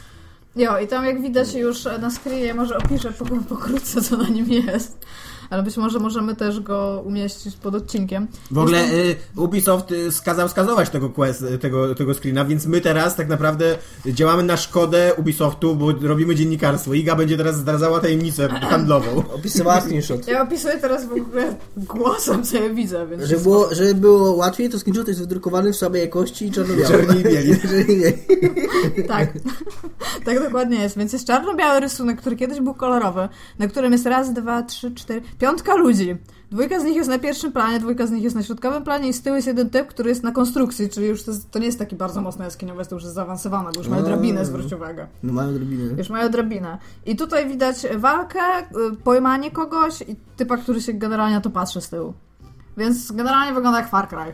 [0.56, 4.48] Jo, i tam jak widać już na screenie, może opiszę po, pokrótce, co na nim
[4.50, 5.06] jest.
[5.52, 8.26] Ale być może możemy też go umieścić pod odcinkiem.
[8.50, 12.80] W ogóle y, Ubisoft y, skazał skazować tego, quest, y, tego, tego screena, więc my
[12.80, 16.94] teraz tak naprawdę działamy na szkodę Ubisoftu, bo robimy dziennikarstwo.
[16.94, 19.22] Iga będzie teraz zdradzała tajemnicę handlową.
[19.34, 20.28] Opisywała screenshot.
[20.28, 23.22] Ja opisuję teraz w ogóle głosem, co ja widzę, więc...
[23.22, 26.88] Żeby było, żeby było łatwiej, to screenshot jest wydrukowany w słabej jakości i czarno-biały.
[26.88, 27.22] Czerni.
[29.08, 29.32] Tak,
[30.26, 30.98] tak dokładnie jest.
[30.98, 35.22] Więc jest czarno-biały rysunek, który kiedyś był kolorowy, na którym jest raz, dwa, trzy, cztery,
[35.42, 36.16] piątka ludzi.
[36.50, 39.12] Dwójka z nich jest na pierwszym planie, dwójka z nich jest na środkowym planie i
[39.12, 41.66] z tyłu jest jeden typ, który jest na konstrukcji, czyli już to, jest, to nie
[41.66, 45.06] jest taki bardzo mocno jaskiniowy, to już jest zaawansowane, bo już mają drabinę, zwróć uwagę.
[45.22, 45.94] No mają drobiny.
[45.98, 46.78] Już mają drabinę.
[47.06, 51.80] I tutaj widać walkę, y, pojmanie kogoś i typa, który się generalnie na to patrzy
[51.80, 52.14] z tyłu.
[52.76, 54.32] Więc generalnie wygląda jak Far Cry.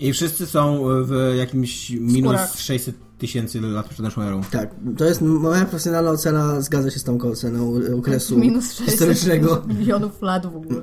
[0.00, 2.60] I wszyscy są w jakimś minus Skórach.
[2.60, 4.40] 600 tysięcy lat przed naszą erą.
[4.50, 9.62] Tak, to jest moja profesjonalna ocena, zgadza się z tą oceną okresu Minus 600 historycznego.
[9.78, 10.82] milionów lat w ogóle.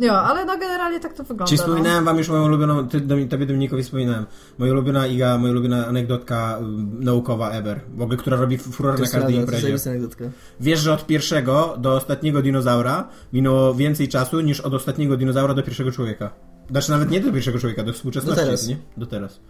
[0.00, 1.46] Jo, ale no generalnie tak to wygląda.
[1.46, 1.62] Czy no.
[1.62, 4.26] wspominałem wam już moją ulubioną, ty, tobie Dominikowi wspominałem,
[4.58, 6.58] moja ulubiona Iga, moja ulubiona anegdotka
[7.00, 9.62] naukowa ever, w ogóle, która robi furor To na każdej to jest imprezie.
[9.62, 10.24] zajebista anegdotka.
[10.60, 15.62] Wiesz, że od pierwszego do ostatniego dinozaura minęło więcej czasu niż od ostatniego dinozaura do
[15.62, 16.30] pierwszego człowieka.
[16.70, 18.68] Znaczy nawet nie do pierwszego człowieka, do współczesności, Do teraz.
[18.68, 18.76] nie?
[18.96, 19.40] Do teraz.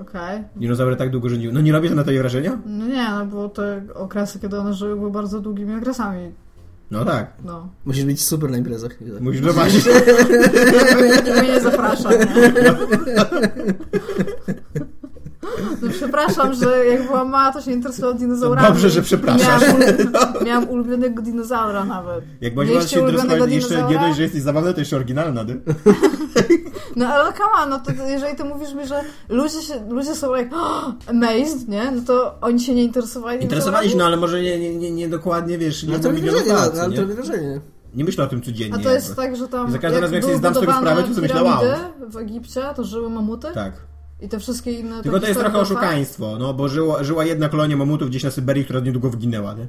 [0.00, 0.44] Okej.
[0.56, 1.52] Dinozaury tak długo rządziły.
[1.52, 2.58] No nie robię to na tobie wrażenia?
[2.66, 6.32] No nie, no bo te okresy, kiedy one żyły, były bardzo długimi okresami.
[6.90, 7.32] No tak.
[7.44, 7.68] No.
[7.84, 8.92] Musisz być super na imprezach.
[9.20, 9.84] Musisz zobaczyć.
[11.12, 12.26] Nikt mnie nie zaprasza, nie?
[12.64, 13.24] No,
[15.90, 18.68] przepraszam, że jak byłam mała, to się interesowałam dinozaurami.
[18.68, 19.62] Dobrze, że przepraszasz.
[19.62, 22.24] Miałam, miałam ulubionego dinozaura nawet.
[22.40, 25.60] Jak będziesz się interesować jeszcze nie dość, że jesteś zabawny, to jeszcze oryginalna, ty?
[26.96, 30.56] No ale on, no to jeżeli ty mówisz mi, że ludzie, się, ludzie są like
[30.56, 31.90] oh, amazed, nie?
[31.90, 35.08] No to oni się nie interesowali Interesowali się, no ale może nie, nie, nie, nie
[35.08, 37.14] dokładnie, wiesz, nie Ale to wrażenie, wielokrotnie, ale to nie?
[37.14, 37.60] wrażenie.
[37.94, 38.74] Nie myślę o tym codziennie.
[38.74, 39.22] A to jest jakby.
[39.22, 41.20] tak, że tam I za każdym razem, jak sobie zdam z tego sprawę, to sobie
[41.20, 41.62] myślę, wow.
[42.08, 43.72] w Egipcie, to żyły mamuty Tak.
[44.20, 45.02] I te wszystkie inne...
[45.02, 48.64] Tylko to jest trochę oszukaństwo, no bo żyła, żyła jedna kolonia mamutów gdzieś na Syberii,
[48.64, 49.66] która niedługo wyginęła, nie?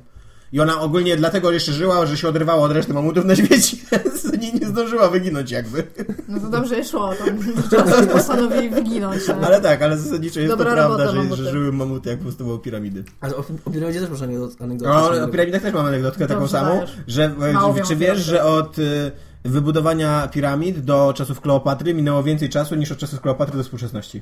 [0.52, 4.24] I ona ogólnie dlatego jeszcze żyła, że się odrywała od reszty mamutów na świecie, więc
[4.42, 5.84] nie, nie zdążyła wyginąć jakby.
[6.28, 9.30] No to dobrze szło, tam postanowili wyginąć.
[9.30, 12.60] ale- Ale tak, ale zasadniczo jest Dobra to prawda, że, że żyły mamuty, jak powstawały
[12.60, 13.04] piramidy.
[13.22, 14.92] Ale o, o piramidzie też masz anegdot- anegdotę.
[14.92, 16.98] No, ale o piramidach też mam anegdotkę taką Dobrze samą, dajesz.
[17.08, 19.12] że Mało czy, o wiesz, że od y,
[19.48, 24.22] wybudowania piramid do czasów Kleopatry minęło więcej czasu niż od czasów Kleopatry do współczesności.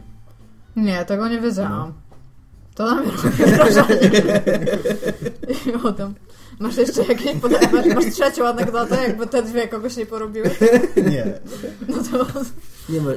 [0.76, 1.72] Nie, tego nie wiedziałam.
[1.72, 1.94] No.
[2.76, 3.12] To na mnie
[3.58, 4.12] wrażenie.
[5.68, 6.14] I potem.
[6.60, 7.96] Masz jeszcze jakieś podanie?
[7.96, 10.52] Masz, trzecią anegdotę, jakby te dwie kogoś nie porobiły?
[11.12, 11.40] Nie.
[11.88, 12.42] No to...
[12.90, 13.12] Nie ma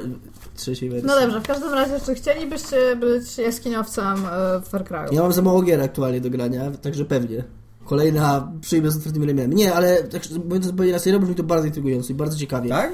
[0.55, 1.07] trzeciej wersji.
[1.07, 5.13] No dobrze, w każdym razie, czy chcielibyście być jaskiniowcem e, w Far Cry'u?
[5.13, 7.43] Ja mam za mało gier aktualnie do grania, także pewnie.
[7.89, 9.55] Kolejna przyjmę z otwartymi ramienami.
[9.55, 12.69] Nie, ale tak mówiąc zupełnie na serio, brzmi to bardzo intrygująco i bardzo ciekawie.
[12.69, 12.91] Tak?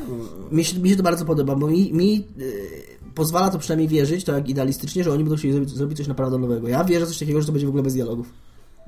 [0.52, 2.26] Mi się, mi się to bardzo podoba, bo mi, mi yy,
[3.16, 6.68] pozwala to przynajmniej wierzyć, tak idealistycznie, że oni będą chcieli zrobić, zrobić coś naprawdę nowego.
[6.68, 8.34] Ja wierzę coś takiego, że to będzie w ogóle bez dialogów.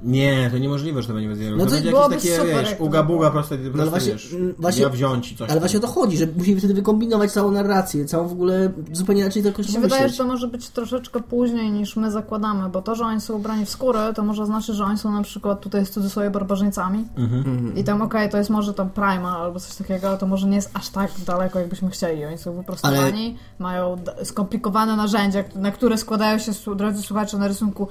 [0.03, 1.63] Nie, to niemożliwe, że to będzie bez dialogu.
[1.63, 4.33] No to to będzie jakieś takie, super, wiesz, uga buga, proste, proste ale właśnie- wiesz,
[4.33, 5.41] mm, właśnie- ja wziąć i coś.
[5.41, 5.59] Ale tam.
[5.59, 9.41] właśnie o to chodzi, że musimy wtedy wykombinować całą narrację, całą w ogóle zupełnie inaczej
[9.41, 12.81] to jakoś Mi się wydaje, że to może być troszeczkę później niż my zakładamy, bo
[12.81, 15.61] to, że oni są ubrani w skórę, to może znaczyć, że oni są na przykład
[15.61, 17.75] tutaj w cudzysłowie barbarzyńcami Mhm.
[17.77, 20.55] i tam okej, to jest może tam Prima albo coś takiego, ale to może nie
[20.55, 22.25] jest aż tak daleko, jakbyśmy chcieli.
[22.25, 27.87] Oni są wyprostowani, mają d- skomplikowane narzędzia, na które składają się, drodzy słuchacze, na rysunku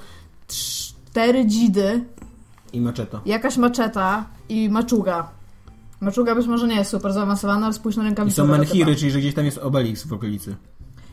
[1.17, 2.03] cztery dzidy,
[2.73, 3.21] I maczeto.
[3.25, 5.29] jakaś maczeta i maczuga.
[5.99, 8.35] Maczuga być może nie jest super zaawansowana, ale spójrz na I rękawice.
[8.35, 10.55] są tego menhiry, czyli że gdzieś tam jest Obelix w okolicy.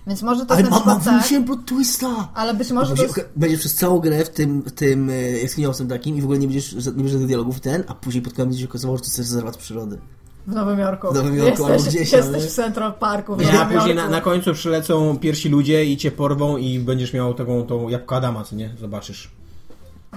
[0.06, 2.28] Więc może to Ale jest na mam, mam przykład tak, plot twista!
[2.34, 3.32] ale być może to Będzie, jest...
[3.36, 6.46] będziesz przez całą grę w tym, w tym e, jaskiniowcem takim i w ogóle nie
[6.46, 9.02] będziesz, nie będziesz żadnych dialogów i ten, a później pod koniec będzie się okazało, że
[9.02, 9.98] to jest rezerwat przyrody.
[10.46, 11.08] W Nowym Jorku.
[11.12, 13.78] W Nowym Jorku albo jesteś, gdzieś, Jesteś ale- w Central Parku w Nie, a Nowym
[13.78, 14.10] później Jorku.
[14.10, 18.16] na, na końcu przylecą pierwsi ludzie i cię porwą i będziesz miał taką tą jabłkę
[18.16, 18.74] Adama, co nie?
[18.80, 19.30] Zobaczysz.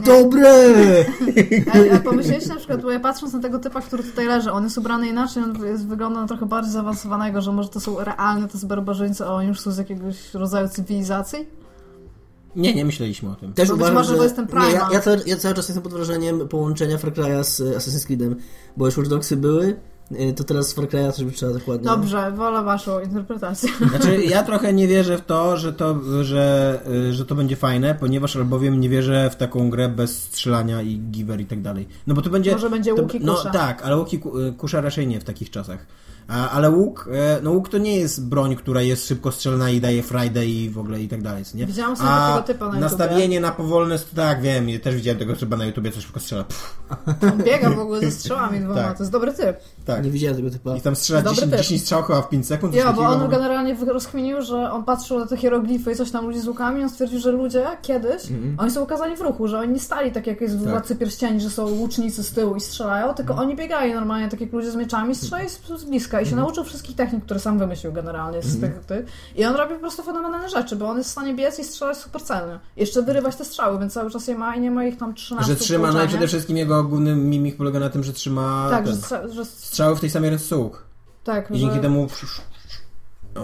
[0.06, 0.50] Dobre!
[1.74, 4.64] A, a pomyśleliście na przykład, bo ja patrząc na tego typa, który tutaj leży, on
[4.64, 8.48] jest ubrany inaczej, on jest, wygląda na trochę bardziej zaawansowanego, że może to są realne,
[8.48, 11.48] to jest barbarzyńcy, a oni już są z jakiegoś rodzaju cywilizacji?
[12.56, 13.54] Nie, nie myśleliśmy o tym.
[13.54, 14.18] Też Bo być uważam, może że...
[14.18, 17.14] to jest ten nie, ja, ja, cały, ja cały czas jestem pod wrażeniem połączenia Far
[17.14, 18.36] Cry'a z Assassin's Creed'em,
[18.78, 19.80] bo już Watch Dogsy były,
[20.36, 21.86] to teraz z Far Cry'a też by trzeba dokładnie...
[21.86, 23.70] Dobrze, wolę waszą interpretację.
[23.90, 27.96] Znaczy, ja trochę nie wierzę w to, że to, że, y, że to będzie fajne,
[27.96, 31.88] ponieważ albowiem nie wierzę w taką grę bez strzelania i giver i tak dalej.
[32.08, 32.52] No bo to będzie...
[32.52, 33.50] Może będzie to, łuk i No kusza.
[33.50, 35.86] tak, ale łuk i ku- y, kusza raczej nie w takich czasach.
[36.28, 39.82] A, ale łuk, e, no łuk to nie jest broń, która jest szybko strzelna i
[39.82, 41.66] daje Friday i w ogóle i tak dalej, nie?
[41.66, 42.82] Widziałam sobie A takiego typa na YouTubie.
[42.82, 46.44] nastawienie na powolne, tak wiem, ja też widziałem tego typa na YouTubie, co szybko strzela.
[46.44, 46.78] Pff,
[47.34, 48.98] On biega w ogóle ze strzałami dwoma, Tak.
[48.98, 49.58] to jest dobry typ.
[49.86, 50.04] tak.
[50.04, 50.76] Nie widziałem tego typa.
[50.78, 51.62] I tam strzela Dobry 10, typ.
[51.62, 52.74] 10 strzał chyba w 5 sekund.
[52.74, 56.40] Ja, bo on generalnie rozkminił, że on patrzył na te hieroglify i coś tam ludzi
[56.40, 58.22] z łukami, on stwierdził, że ludzie kiedyś,
[58.58, 60.72] oni są ukazani w ruchu, że oni nie stali tak jak jest w Tak.
[60.72, 64.54] Władcy Pierścieni, że są łucznicy z tyłu i strzelają, tylko oni biegali normalnie tak jak
[64.54, 67.94] ludzie z mieczami, strzelają z, z bliska i się nauczył wszystkich technik, które sam wymyślił
[67.94, 69.06] generalnie z tych, tych.
[69.36, 71.98] I on robi po prostu fenomenalne rzeczy, bo on jest w stanie biec i strzelać
[71.98, 72.60] super celnie.
[72.78, 75.54] Jeszcze wyrywać te strzały, więc cały czas je ma i nie ma ich tam 13
[75.54, 78.86] Że trzyma, no i przede wszystkim jego główny mimik polega na tym, że trzyma Tak,
[78.86, 80.84] ten, że, strza- że, strzały w tej samej ręce łuk.
[81.24, 82.08] tak, I dzięki że, temu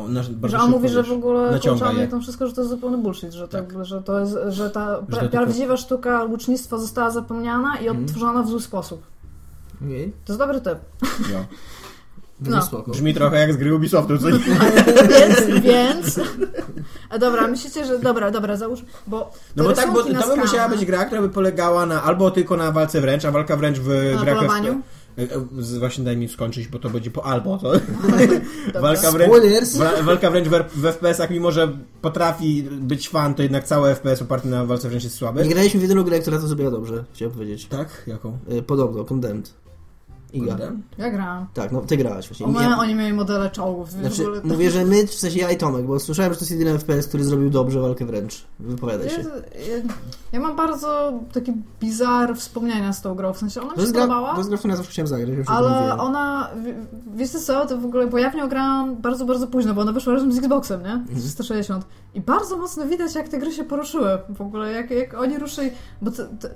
[0.09, 2.05] no, że on mówi, że w ogóle naciąga kołczany je.
[2.07, 3.85] i to wszystko, że to jest zupełny bullshit, że, to, Tak.
[3.85, 8.05] że to jest, że ta pra- to tylko- prawdziwa sztuka łucznictwa została zapomniana i Mhm.
[8.05, 9.03] odtworzona w zły sposób.
[9.85, 10.13] Okej.
[10.25, 10.79] To jest dobry typ.
[11.01, 11.45] No.
[12.39, 12.83] Brzmi No.
[12.87, 14.39] Brzmi trochę jak z gry Ubisoftu, co nie?
[15.13, 16.19] więc, więc...
[17.09, 17.99] A dobra, myślicie, że...
[17.99, 18.79] Dobra, dobra, załóż...
[19.07, 22.31] Bo No bo tak, bo to by musiała być gra, która by polegała na albo
[22.31, 24.71] tylko na walce wręcz, a walka wręcz w Na grach polowaniu?
[24.73, 24.83] FP.
[25.59, 27.71] Z- Właśnie daj mi skończyć, bo to będzie po albo, to.
[28.81, 29.31] walka wręcz,
[29.77, 34.21] wa- walka wręcz w, w FPS-ach, mimo że potrafi być fan, to jednak cały FPS
[34.21, 35.43] oparty na walce wręcz jest słaby.
[35.43, 37.65] Nie graliśmy w jedyną grę, która to zrobiła dobrze, chciałem powiedzieć.
[37.65, 38.03] Tak?
[38.07, 38.37] Jaką?
[38.49, 39.53] E, Podobno, Condemned.
[40.33, 40.57] Iga.
[40.97, 41.47] Ja grałam.
[41.53, 42.45] Tak, no ty grałaś właśnie.
[42.45, 43.89] One, Ja- Oni mieli modele czołgów.
[43.89, 44.41] w Znaczy, ogóle.
[44.43, 47.07] mówię, że my, w sensie ja i Tomek, bo słyszałem, że to jest jedyny FPS,
[47.07, 48.45] który zrobił dobrze walkę wręcz.
[48.59, 49.19] Wypowiadaj Ja, się.
[49.21, 49.77] ja,
[50.31, 54.31] ja mam bardzo taki bizar wspomnienia z tą grą, w sensie ona mi się podobała.
[54.31, 55.29] to jest gra, w którą ja zawsze chciałem zagrać.
[55.47, 59.47] Ale ona, w- wiesz co, to w ogóle, bo ja w nią grałam bardzo, bardzo
[59.47, 61.03] późno, bo ona wyszła razem z Xboxem, nie?
[61.19, 61.85] 360.
[62.13, 64.17] I bardzo mocno widać, jak te gry się poruszyły.
[64.29, 66.11] W ogóle, jak, jak oni ruszyli, bo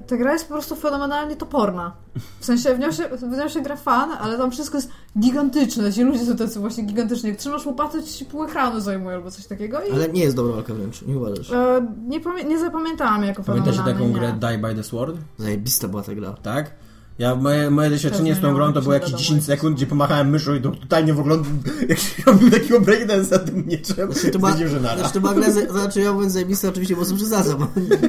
[0.07, 1.91] ta gra jest po prostu fenomenalnie toporna.
[2.39, 5.93] W sensie, w nią, się, w nią się gra fan, ale tam wszystko jest gigantyczne.
[5.93, 7.29] Ci ludzie są tacy właśnie gigantyczni.
[7.29, 9.81] Jak trzymasz łopatę, ci pół ekranu zajmuje albo coś takiego.
[9.83, 11.51] I Ale nie jest dobra walka wręcz, nie uważasz?
[11.51, 14.37] e, nie, nie zapamiętałam jako Pamiętacie fenomenalnej, taką nie.
[14.39, 15.17] grę Die by the Sword?
[15.37, 16.33] Zajebista była ta gra.
[16.33, 16.71] Tak?
[17.19, 20.53] Ja, moje, moje doświadczenie z tą grą to było jakieś 10 sekund, gdzie pomachałem myszą
[20.55, 21.49] i to totalnie wygląda
[21.89, 24.11] jak się robił takiego breakdance'a tym mieczem.
[24.13, 24.97] Znaczy, to nara.
[24.97, 27.67] znaczy, to gra, za- znaczy ja mówiąc zajebista oczywiście mocno przesadzam, bo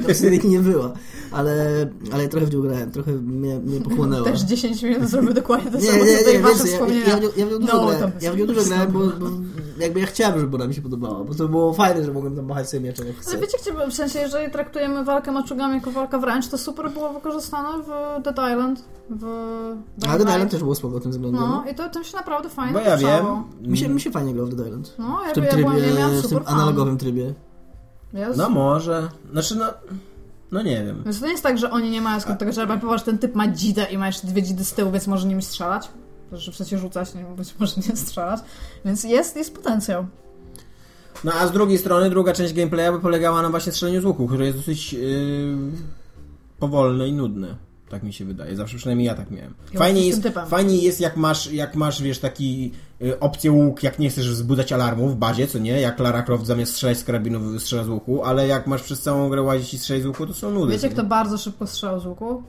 [0.09, 0.93] absolutnie nie była,
[1.31, 4.23] ale, ale trochę w nią grałem, trochę mnie, mnie pochłonęła.
[4.25, 7.07] Też 10 minut zrobił dokładnie to Nie, samo, nie, co tutaj nie, wasze ja, wspomnienia.
[7.07, 8.91] ja, w nią- ja w nią dużo No, grałem, ja w nią dużo bez- grałem,
[8.91, 9.25] bo, bo
[9.79, 12.45] jakby ja chciałem, żeby ona mi się podobała, bo to było fajne, że mogłem tam
[12.45, 13.31] machać sobie mieczem jak chcę.
[13.31, 17.13] Ale wiecie, gdzie, w sensie, jeżeli traktujemy walkę maczugami jako walka wręcz, to super było
[17.13, 17.87] wykorzystane w
[18.23, 19.19] Dead Island, w
[19.97, 20.29] Dying Ale Dead Light.
[20.29, 21.41] Island też było spoko tym względem.
[21.41, 23.25] No i to tym się naprawdę fajnie Bo ja wiem.
[23.61, 24.95] Mi się, mi się fajnie grało w Dead Island.
[24.99, 27.33] No, W ja, tym ja, trybie, byłam, ja miałam w super tym analogowym trybie.
[28.13, 28.37] Jezu.
[28.37, 29.09] No może.
[29.31, 29.65] Znaczy no...
[30.51, 31.01] No nie wiem.
[31.05, 33.35] Więc to nie jest tak, że oni nie mają skąd tego, że popatrz, ten typ
[33.35, 35.89] ma dzidę i ma jeszcze dwie dzidy z tyłu, więc może nimi strzelać.
[36.31, 38.39] Że w sensie rzucać, nie, być może nie strzelać.
[38.85, 40.05] Więc jest, jest potencjał.
[41.23, 44.27] No a z drugiej strony druga część gameplaya by polegała na właśnie strzelaniu z łuku,
[44.27, 45.57] które jest dosyć yy,
[46.59, 47.55] powolne i nudne.
[47.89, 48.55] Tak mi się wydaje.
[48.55, 49.53] Zawsze przynajmniej ja tak miałem.
[49.77, 52.71] Fajnie jest, fajnie jest jak masz, jak masz, wiesz, taki
[53.01, 55.81] y, opcję łuk, jak nie chcesz wzbudzać alarmu w bazie, co nie?
[55.81, 59.29] Jak Lara Croft zamiast strzelać z karabinu strzela z łuku, ale jak masz przez całą
[59.29, 60.71] grę łazić i strzelać z łuku, to są nudy.
[60.71, 62.43] Wiecie, kto bardzo szybko strzelał z łuku?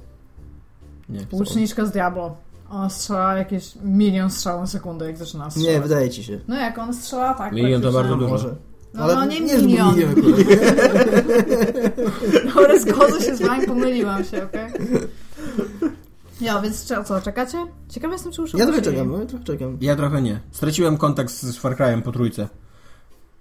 [1.09, 1.21] Nie?
[1.33, 2.37] Łuczniczka z Diablo.
[2.71, 5.75] Ona strzela jakieś milion strzał na sekundę, jak zaczyna strzelać.
[5.75, 6.41] Nie, wydaje ci się.
[6.49, 7.53] No jak on strzela tak.
[7.53, 8.29] Milion to bardzo dużo.
[8.29, 8.55] Może.
[8.95, 9.95] No, Ale no nie, nie, milion.
[9.95, 10.41] milion akurat.
[12.55, 14.73] Dobra, zgodzę się z wami, pomyliłam się, okej?
[16.41, 17.59] Ja, więc cze- co, czekacie?
[17.89, 19.79] Ciekawe jestem, czy już Ja trochę czekam, no, trochę czekam.
[19.81, 20.41] Ja trochę nie.
[20.51, 22.49] Straciłem kontakt z Far Cry'em po trójce.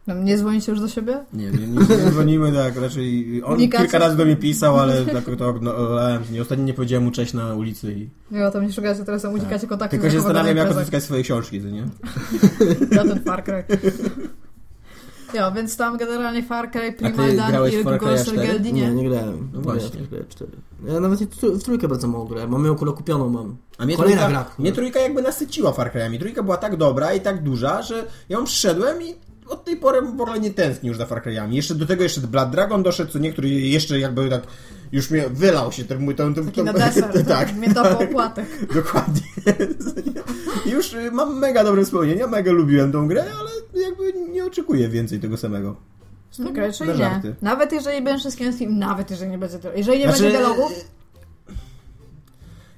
[0.08, 1.26] No, nie dzwonicie już do siebie?
[1.34, 5.24] Nie, nie, nie, nie dzwonimy tak, raczej on kilka razy do mnie pisał, ale tak
[5.38, 6.24] to ignorowałem.
[6.32, 8.10] Nie, ostatnio nie powiedziałem mu cześć na ulicy i...
[8.32, 9.80] Nie, o to mnie szukacie, teraz tam unikacie kontaktu.
[9.80, 9.90] Tak.
[9.92, 11.88] Tylko się zastanawiam, jak odzyskać swoje książki, to nie?
[12.98, 13.64] Ja ten Far Cry.
[15.34, 18.48] Ja, więc tam generalnie Far Cry, Primal Dawn grałeś i Ghost 4?
[18.48, 18.94] Geldi Nie, nie.
[19.04, 19.50] nie grałem.
[19.54, 20.08] No Nie właśnie.
[20.08, 20.52] Cry 4.
[20.88, 22.50] Ja nawet w trójkę bardzo mało grałem.
[22.52, 23.58] Mam ją akurat kupioną mam.
[23.78, 24.56] A mnie Kolejna trójka, gra.
[24.60, 26.20] mnie trójka jakby nasyciła Far Cry'ami.
[26.20, 29.16] Trójka była tak dobra i tak duża, że ja ją przyszedłem i
[29.50, 31.52] od tej pory w ogóle nie tęsknię już za Far Cry'ami.
[31.52, 34.42] Jeszcze do tego jeszcze Blood Dragon doszedł, co niektóry jeszcze jakby tak
[34.92, 37.58] już mnie wylał się ten mój ten, ten, na deser, tak.
[37.58, 38.46] miętowy opłatek.
[38.76, 39.22] Dokładnie.
[40.66, 45.20] Już y, mam mega dobre wspomnienia, mega lubiłem tą grę, ale jakby nie oczekuję więcej
[45.20, 45.76] tego samego.
[46.50, 47.36] Okej, czyli Na nie.
[47.42, 49.58] Nawet jeżeli będzie wszystkim film, nawet jeżeli nie będzie.
[49.76, 50.72] Jeżeli nie Znaczy, będzie dialogów,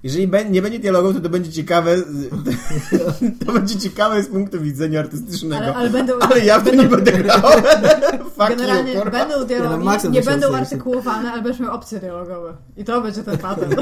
[0.03, 1.95] Jeżeli nie będzie dialogów, to to będzie ciekawe.
[3.45, 5.65] To będzie ciekawe z punktu widzenia artystycznego.
[5.65, 6.19] ale, ale będą...
[6.19, 7.39] Ale ja w tym nie będę grał.
[8.49, 12.53] Generalnie you, będą Ja dialogi, maksa nie będą artykułowane, ale będziesz miał opcje dialogowe.
[12.77, 13.75] I to będzie ten patent.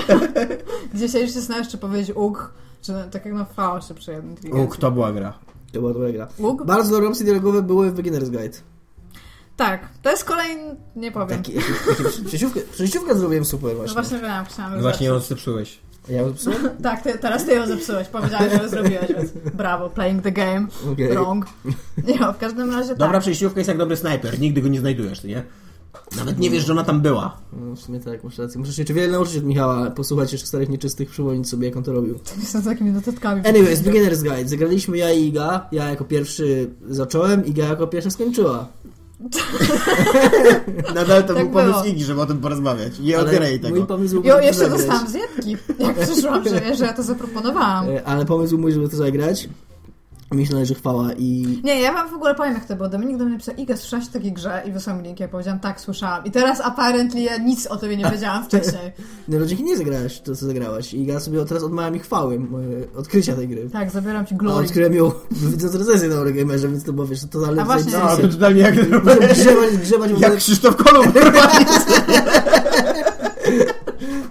[0.94, 3.94] Gdzie się już się zastanawiasz, czy powiedzieć uk, czy na- tak jak na V się
[3.94, 5.34] przy jednym Uk, to była gra.
[5.74, 6.28] To była dobra gra.
[6.38, 6.66] Uk?
[6.66, 8.58] Bardzo dobre opcje dialogowe były w Beginner's Guide.
[9.58, 10.76] Tak, to jest kolejny...
[10.96, 11.38] nie powiem.
[11.38, 13.94] Taki, taki, przejściówkę, przejściówkę zrobiłem super No właśnie.
[13.94, 15.89] właśnie wiem, chciałam Właśnie ją zepsuć.
[16.10, 16.70] Ja ją psułem?
[16.84, 18.08] Tak, ty, teraz ty ją zepsułeś.
[18.08, 20.68] Powiedziałeś, że ją zrobiłeś, więc brawo, playing the game.
[20.94, 21.10] Okej.
[21.10, 21.46] Wrong.
[22.08, 23.22] Nie, no, w każdym razie Dobra tak.
[23.22, 24.40] przejściówka jest jak dobry snajper.
[24.40, 25.44] Nigdy go nie znajdujesz, ty nie?
[26.18, 27.38] Nawet nie wiesz, że ona tam była.
[27.54, 28.60] No, w sumie tak, masz rację.
[28.60, 31.84] Muszę się jeszcze wiele nauczyć od Michała, posłuchać jeszcze starych nieczystych, przypomnieć sobie jak on
[31.84, 32.20] to robił.
[32.40, 33.48] Jestem z takimi notatkami.
[33.48, 34.50] Anyways, Beginner's Guide.
[34.50, 35.68] Zagraliśmy ja i Iga.
[35.72, 38.68] Ja jako pierwszy zacząłem, Iga jako pierwsza skończyła.
[40.96, 41.86] Nadal to Tak był pomysł.
[41.86, 43.00] Igi, żeby o tym porozmawiać.
[43.00, 43.76] Nie odbieraj tego.
[43.76, 44.78] Mój pomysł był, Jo, jeszcze zagrać.
[44.80, 47.86] dostałam zjebki, jak przyszłam, że, że ja to zaproponowałam.
[47.90, 49.50] E, Ale pomysł mój, żeby to zagrać.
[50.32, 51.60] Mi się należy chwała i...
[51.64, 52.90] Nie, ja wam w ogóle powiem jak to było.
[52.90, 54.62] Dominik do mnie napisał, Iga, słyszałaś o takiej grze?
[54.66, 56.26] I wysłał mi link, ja powiedziałam, tak, słyszałam.
[56.26, 58.92] I teraz apparently ja nic o tobie nie wiedziałam wcześniej.
[59.28, 60.94] No, dzięki nie zagrałaś to, co zagrałaś.
[60.94, 63.70] I ja sobie teraz odmawiam mi chwały, moje odkrycia tej gry.
[63.70, 64.66] Tak, zabieram ci A glory.
[64.66, 65.12] odkryłem ją
[65.52, 68.62] widząc recenzję na Eurogamerze, więc to powiesz, że to ale A właśnie, No, to totalnie
[68.62, 68.76] jak,
[69.34, 71.16] grzebać, grzebać jak Krzysztof Kolumb.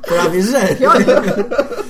[0.09, 0.77] Prawie że.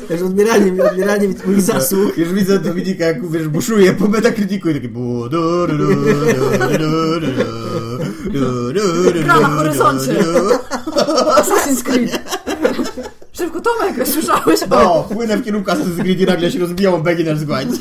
[0.08, 2.18] Też odbieranie mi, odbieranie mi twoich zasług.
[2.18, 4.88] Już widzę Dominika, jak wiesz, buszuje po metakrytyku i taki...
[9.24, 10.14] Gra na horyzoncie.
[11.36, 12.20] Assassin's Creed.
[13.38, 14.60] Szybko, Tomek, słyszałeś?
[14.70, 17.76] O, płynę w kierunku Assassin's Creed i nagle się rozbijało Beginner's Guide.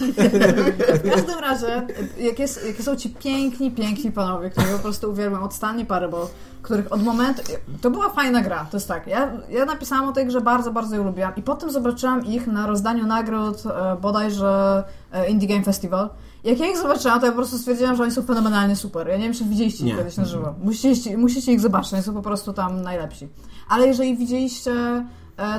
[1.03, 1.87] W każdym razie,
[2.19, 6.25] jak, jest, jak są ci piękni, piękni panowie, których po prostu uwielbiam od Stanley Parable,
[6.61, 7.41] których od momentu...
[7.81, 9.07] To była fajna gra, to jest tak.
[9.07, 12.67] Ja, ja napisałam o tej grze bardzo, bardzo ją lubiłam i potem zobaczyłam ich na
[12.67, 16.09] rozdaniu nagród e, bodajże e, Indie Game Festival.
[16.43, 19.07] Jak ja ich zobaczyłam, to ja po prostu stwierdziłam, że oni są fenomenalnie super.
[19.07, 20.55] Ja nie wiem, czy widzieliście ich kiedyś na żywo.
[20.63, 23.27] Musicie, musicie ich zobaczyć, oni są po prostu tam najlepsi.
[23.69, 24.71] Ale jeżeli widzieliście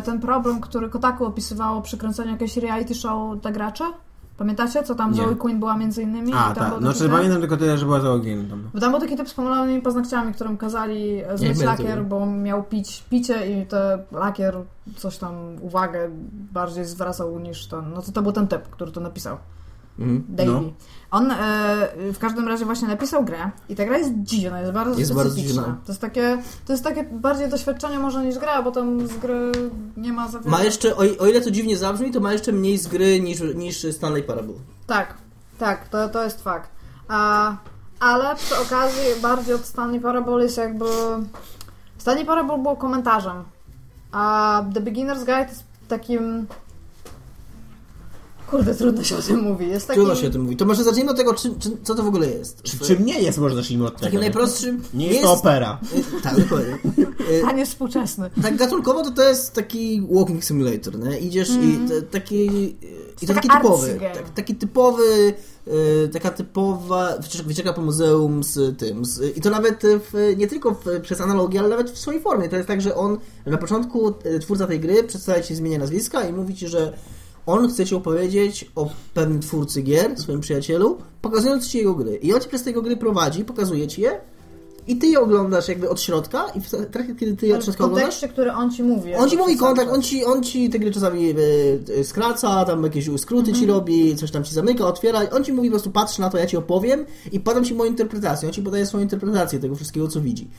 [0.05, 3.85] ten problem, który Kotaku opisywało przy kręceniu jakiegoś reality show dla graczy?
[4.39, 5.17] Pamiętacie, co tam Nie.
[5.17, 6.33] Zoe Queen była między innymi?
[6.37, 6.73] A, tak.
[6.81, 8.71] No, taki czy ten- pamiętam tylko tyle, że była załogiem tam.
[8.75, 12.63] Bo tam był taki typ z pomalowanymi paznokciami, którym kazali e, zmyć lakier, bo miał
[12.63, 14.57] pić picie i te lakier
[14.97, 16.09] coś tam uwagę
[16.53, 17.93] bardziej zwracał niż ten.
[17.95, 19.37] No to to był ten typ, który to napisał.
[19.99, 20.25] Mhm.
[20.29, 20.53] Davey.
[20.53, 20.63] No.
[21.11, 21.37] On e,
[22.13, 25.31] w każdym razie właśnie napisał grę i ta gra jest dziwna, jest bardzo Jest bardzo
[25.33, 25.63] specyficzna.
[25.63, 25.79] dziwna.
[25.87, 29.53] To jest takie, to jest takie bardziej doświadczenie może niż gra, bo tam z gry
[29.97, 30.51] nie ma za wiele.
[30.51, 33.41] Ma jeszcze, o, o ile to dziwnie zabrzmi, to ma jeszcze mniej z gry niż,
[33.55, 34.55] niż Stanley Parable.
[34.87, 35.15] Tak,
[35.59, 36.71] tak, to, to jest fakt.
[37.09, 37.57] A,
[38.01, 40.85] ale przy okazji bardziej od Stanley Parable jest jakby...
[41.99, 43.45] Stanley Parable było komentarzem,
[44.13, 46.47] a The Beginner's Guide jest takim...
[48.51, 49.69] Kurde, trudno się o tym mówi.
[49.69, 50.03] Jest takim...
[50.03, 50.57] Trudno się o tym mówi.
[50.57, 52.63] To może zacznijmy od tego, czy, czy, co to w ogóle jest.
[52.63, 54.05] Czy, czym nie jest, może zacznijmy od tego.
[54.05, 54.83] Takim najprostszym...
[54.95, 55.81] Nie jest to opera.
[56.19, 56.79] Y, Tak, dokładnie.
[57.31, 58.31] Y, A nie współczesny.
[58.43, 61.19] Tak gatunkowo to to jest taki walking simulator, nie?
[61.19, 62.47] Idziesz i te, taki...
[63.23, 63.99] I to taki typowy.
[64.15, 65.35] Tak, taki typowy,
[65.69, 69.05] y, taka typowa wycieczka, po muzeum z tym.
[69.05, 72.49] Z, I to nawet w, nie tylko w, przez analogię, ale nawet w swojej formie.
[72.49, 76.29] To jest tak, że on na początku, y, twórca tej gry, przedstawia ci zmienia nazwiska
[76.29, 76.93] i mówi ci, że
[77.49, 82.17] on chce ci opowiedzieć o pewnym twórcy gier, swoim przyjacielu, pokazując ci jego gry.
[82.17, 84.21] I on ci przez te jego gry prowadzi, pokazuje ci je
[84.87, 87.85] i ty je oglądasz jakby od środka i w trakcie, kiedy ty je od środka
[87.85, 89.15] oglądasz, kontekście, który on ci mówi.
[89.15, 91.35] on ci mówi kontakt, on ci, on ci te gry czasami e,
[92.01, 95.21] e, skraca, tam jakieś skróty ci robi, coś tam ci zamyka, otwiera.
[95.31, 97.91] On ci mówi po prostu patrz na to, ja ci opowiem i podam ci moją
[97.91, 98.49] interpretację.
[98.49, 100.51] On ci podaje swoją interpretację tego wszystkiego, co widzi.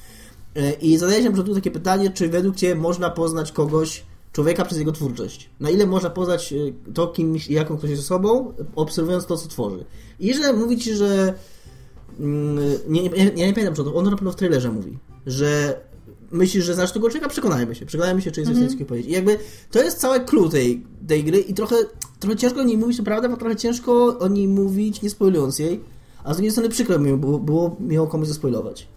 [0.55, 4.65] E, I zadaje się na przykład takie pytanie, czy według Ciebie można poznać kogoś, człowieka
[4.65, 5.49] przez jego twórczość?
[5.59, 6.55] Na ile można poznać e,
[6.93, 9.85] to, kim i jaką ktoś jest osobą, obserwując to, co tworzy?
[10.19, 11.33] I że mówi Ci, że
[12.19, 15.79] mm, nie, nie, ja nie pamiętam, co to, on na pewno w trailerze mówi, że
[16.31, 17.85] myślisz, że znasz tego człowieka, przekonajmy się.
[17.85, 18.85] Przekonajmy się, czy jest mm-hmm.
[18.85, 19.11] powiedzieć.
[19.11, 19.37] I jakby
[19.71, 21.75] to jest cały clue tej, tej gry i trochę,
[22.19, 25.59] trochę ciężko o niej mówić, to prawda, bo trochę ciężko o niej mówić, nie spoilując
[25.59, 25.83] jej,
[26.23, 28.87] a z drugiej strony przykro mi było, było mi ją komuś zaspoilować.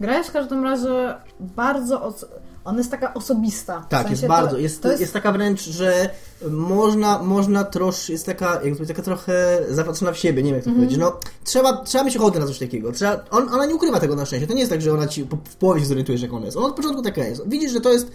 [0.00, 2.02] Gra jest w każdym razie bardzo...
[2.02, 2.26] Os...
[2.64, 3.80] Ona jest taka osobista.
[3.80, 4.58] W Tak, sensie jest to- bardzo.
[4.58, 5.12] Jest, to jest...
[5.12, 6.10] taka wręcz, że
[6.50, 10.54] można, można trosz, jest taka, jak to powiedzieć, taka trochę zapatrzona w siebie, nie wiem
[10.56, 10.86] jak to Mhm.
[10.86, 11.00] powiedzieć.
[11.04, 12.92] No, trzeba, trzeba mieć ochotę na coś takiego.
[12.92, 14.46] Trzeba, on, ona nie ukrywa tego na szczęście.
[14.46, 16.56] To nie jest tak, że ona ci po, w połowie się zorientujesz, jak ona jest.
[16.56, 17.48] Ona od początku taka jest.
[17.48, 18.10] Widzisz, że to jest.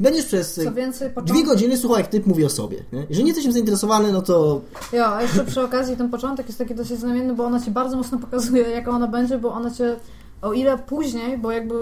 [0.00, 1.46] Będziesz przez Co więcej, dwie początek...
[1.46, 2.84] godziny słuchał, jak typ mówi o sobie.
[2.92, 3.00] Nie?
[3.08, 4.60] Jeżeli nie jesteś zainteresowany, no to
[4.92, 7.96] Jo, a jeszcze przy okazji ten początek jest taki dosyć znamienny, bo ona ci bardzo
[7.96, 9.96] mocno pokazuje, jaka ona będzie, bo ona cię,
[10.42, 11.74] o ile później, bo jakby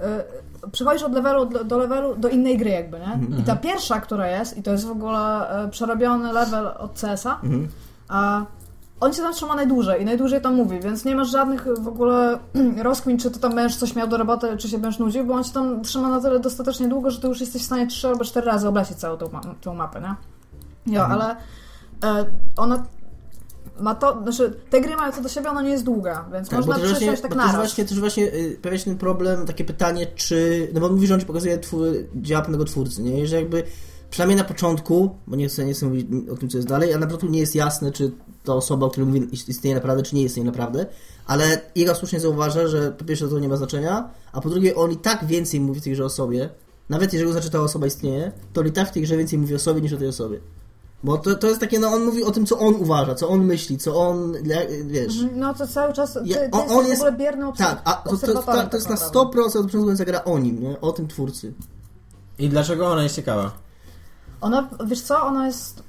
[0.00, 0.24] e,
[0.72, 3.38] przechodzisz od levelu do, do levelu do innej gry jakby, nie?
[3.38, 7.40] I ta pierwsza, która jest, i to jest w ogóle e, przerobiony level od CS-a,
[8.08, 8.44] a
[9.00, 12.38] on się tam trzyma najdłużej i najdłużej tam mówi, więc nie masz żadnych w ogóle
[12.82, 15.44] rozkmin, czy ty tam będziesz coś miał do roboty, czy się będziesz nudził, bo on
[15.44, 18.24] się tam trzyma na tyle dostatecznie długo, że ty już jesteś w stanie trzy albo
[18.24, 20.14] cztery razy oblecieć całą tą, ma- tą mapę, nie?
[20.94, 21.36] Jo, ale
[22.04, 22.24] e,
[22.56, 22.82] ona
[23.80, 26.58] ma to, znaczy te gry mają to do siebie, ona nie jest długa, więc Tak,
[26.58, 27.54] można właśnie, przesiąść tak bo naraz.
[27.56, 30.68] właśnie, też właśnie y, pojawia się ten problem, takie pytanie, czy.
[30.74, 33.22] No bo mówi, że on ci pokazuje twór, działa pewnego twórcy, nie?
[33.22, 33.62] I że jakby
[34.10, 36.98] przynajmniej na początku, bo nie chcę, nie chcę mówić o tym, co jest dalej, a
[36.98, 38.10] na początku nie jest jasne, czy
[38.44, 40.86] ta osoba, o której mówi, istnieje naprawdę, czy nie istnieje naprawdę,
[41.26, 44.92] ale Iga słusznie zauważa, że po pierwsze to nie ma znaczenia, a po drugie on
[44.92, 46.48] i tak więcej mówi w tej grze o sobie,
[46.88, 49.38] nawet jeżeli uznaczy, że ta osoba istnieje, to on i tak w tej grze więcej
[49.38, 50.40] mówi o sobie niż o tej osobie.
[51.04, 53.44] Bo to, to jest takie, no on mówi o tym, co on uważa, co on
[53.44, 54.32] myśli, co on,
[54.84, 55.20] wiesz...
[55.20, 57.56] Mhm, No to cały czas, ty, ty Ja- on- on w jest- ogóle biernym obser-
[57.58, 58.78] Tak, a to, to, to, to jest tak na naprawdę.
[58.78, 60.80] 100% od początku końca gra o nim, nie?
[60.80, 61.52] O tym twórcy.
[62.38, 63.50] I dlaczego ona jest ciekawa?
[64.40, 65.82] Ona, wiesz co, ona jest...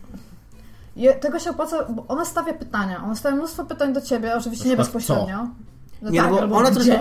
[0.95, 3.03] Je, tego się opłaca, bo ona stawia pytania.
[3.03, 5.47] Ona stawia mnóstwo pytań do ciebie, oczywiście nie Na bezpośrednio.
[6.01, 6.99] No Nie, tak, no bo albo ona gdzie?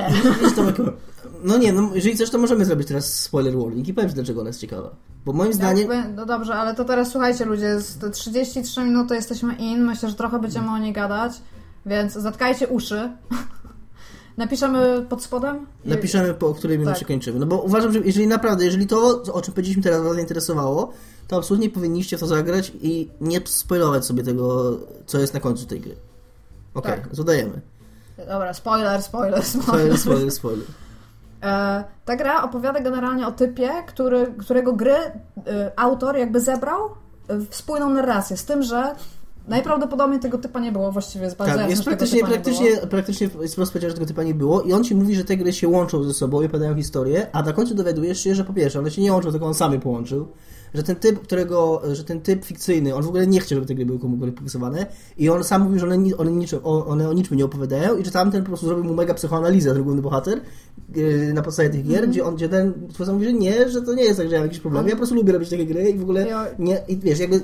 [0.54, 0.72] trochę...
[1.44, 4.40] No nie, no jeżeli chcesz, to możemy zrobić teraz spoiler warning i powiem ci, dlaczego
[4.40, 4.90] ona jest ciekawa.
[5.24, 5.90] Bo moim zdaniem...
[5.90, 10.08] Jakby, no dobrze, ale to teraz słuchajcie ludzie, z te 33 minuty jesteśmy in, myślę,
[10.08, 11.32] że trochę będziemy o niej gadać,
[11.86, 13.10] więc zatkajcie uszy.
[14.36, 15.66] Napiszemy pod spodem?
[15.84, 17.08] Napiszemy, po której minucie Tak.
[17.08, 17.38] kończymy.
[17.38, 20.92] No bo uważam, że jeżeli naprawdę, jeżeli to, o czym powiedzieliśmy teraz, was zainteresowało,
[21.28, 25.66] to absolutnie powinniście w to zagrać i nie spoilować sobie tego, co jest na końcu
[25.66, 25.96] tej gry.
[26.74, 27.08] Okej, Tak.
[27.12, 27.60] zadajemy.
[28.18, 29.98] Dobra, spoiler, spoiler, spoiler.
[29.98, 30.66] Spoiler, spoiler, spoiler.
[31.44, 35.12] E, ta gra opowiada generalnie o typie, który, którego gry e,
[35.76, 36.90] autor jakby zebrał
[37.28, 38.94] w spójną narrację, z tym, że
[39.48, 43.72] Najprawdopodobniej tego typa nie było, właściwie jest bardzo Tak, jest praktycznie, praktycznie, praktycznie jest wprost
[43.72, 46.02] powiedziane, że tego typa nie było i on ci mówi, że te gry się łączą
[46.02, 49.02] ze sobą i opowiadają historię, a na końcu dowiadujesz się, że po pierwsze, one się
[49.02, 50.28] nie łączą, tylko on sam je połączył,
[50.74, 53.74] że ten typ, którego, że ten typ fikcyjny, on w ogóle nie chce, żeby te
[53.74, 54.86] gry były komu publikowane
[55.18, 58.04] i on sam mówił, że one, one, niczym, o- one o niczym nie opowiadają i
[58.04, 60.40] że tamten po prostu zrobił mu mega psychoanalizę, ten główny bohater
[60.94, 63.94] yy, na podstawie tych gier, gdzie on, gdzie ten twórca mówi, że nie, że to
[63.94, 65.90] nie jest tak, że ja mam jakieś problemy, ja po prostu lubię robić takie gry
[65.90, 66.26] i w ogóle
[66.58, 67.40] nie, i wiesz, jakby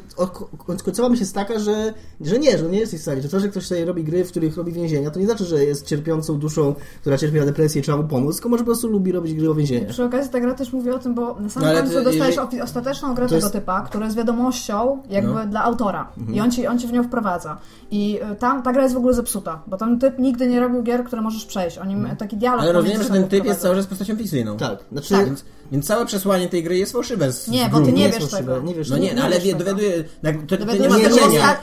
[0.84, 3.48] końcowa myśl jest taka, że, że nie, że nie jesteś w stanie, że to, że
[3.48, 6.74] ktoś sobie robi gry, w których robi więzienia, to nie znaczy, że jest cierpiącą duszą,
[7.00, 9.50] która cierpi na depresję i trzeba mu pomóc, tylko może po prostu lubi robić gry
[9.50, 9.88] o więzieniach.
[9.90, 12.36] Przy okazji ta gra też mówi o tym, bo na No samym ale końcu dostajesz
[12.36, 15.46] jeżeli- ostateczną To tego jest- typa, która jest wiadomością jakby No.
[15.46, 16.08] dla autora.
[16.18, 16.36] Mhm.
[16.36, 17.58] I on ci, on ci w nią wprowadza.
[17.90, 20.82] I y, tam ta gra jest w ogóle zepsuta, bo ten typ nigdy nie robił
[20.82, 21.78] gier, które możesz przejść.
[21.78, 22.16] Oni Mhm.
[22.16, 24.56] taki dialog Ale rozumiem, że ten typ jest cały czas postacią fikcyjną.
[24.56, 25.14] Tak, znaczy...
[25.14, 25.24] Tak.
[25.26, 27.32] Więc, więc całe przesłanie tej gry jest fałszywe.
[27.32, 28.60] Z, Nie, bo ty nie wiesz fałszywe, tego.
[28.66, 29.64] Nie wiesz No nie, no, ale wiesz wie, tego.
[29.64, 30.04] dowiaduje,
[30.48, 31.58] to, to, to nie Dowiadujesz ma się, że znaczenia.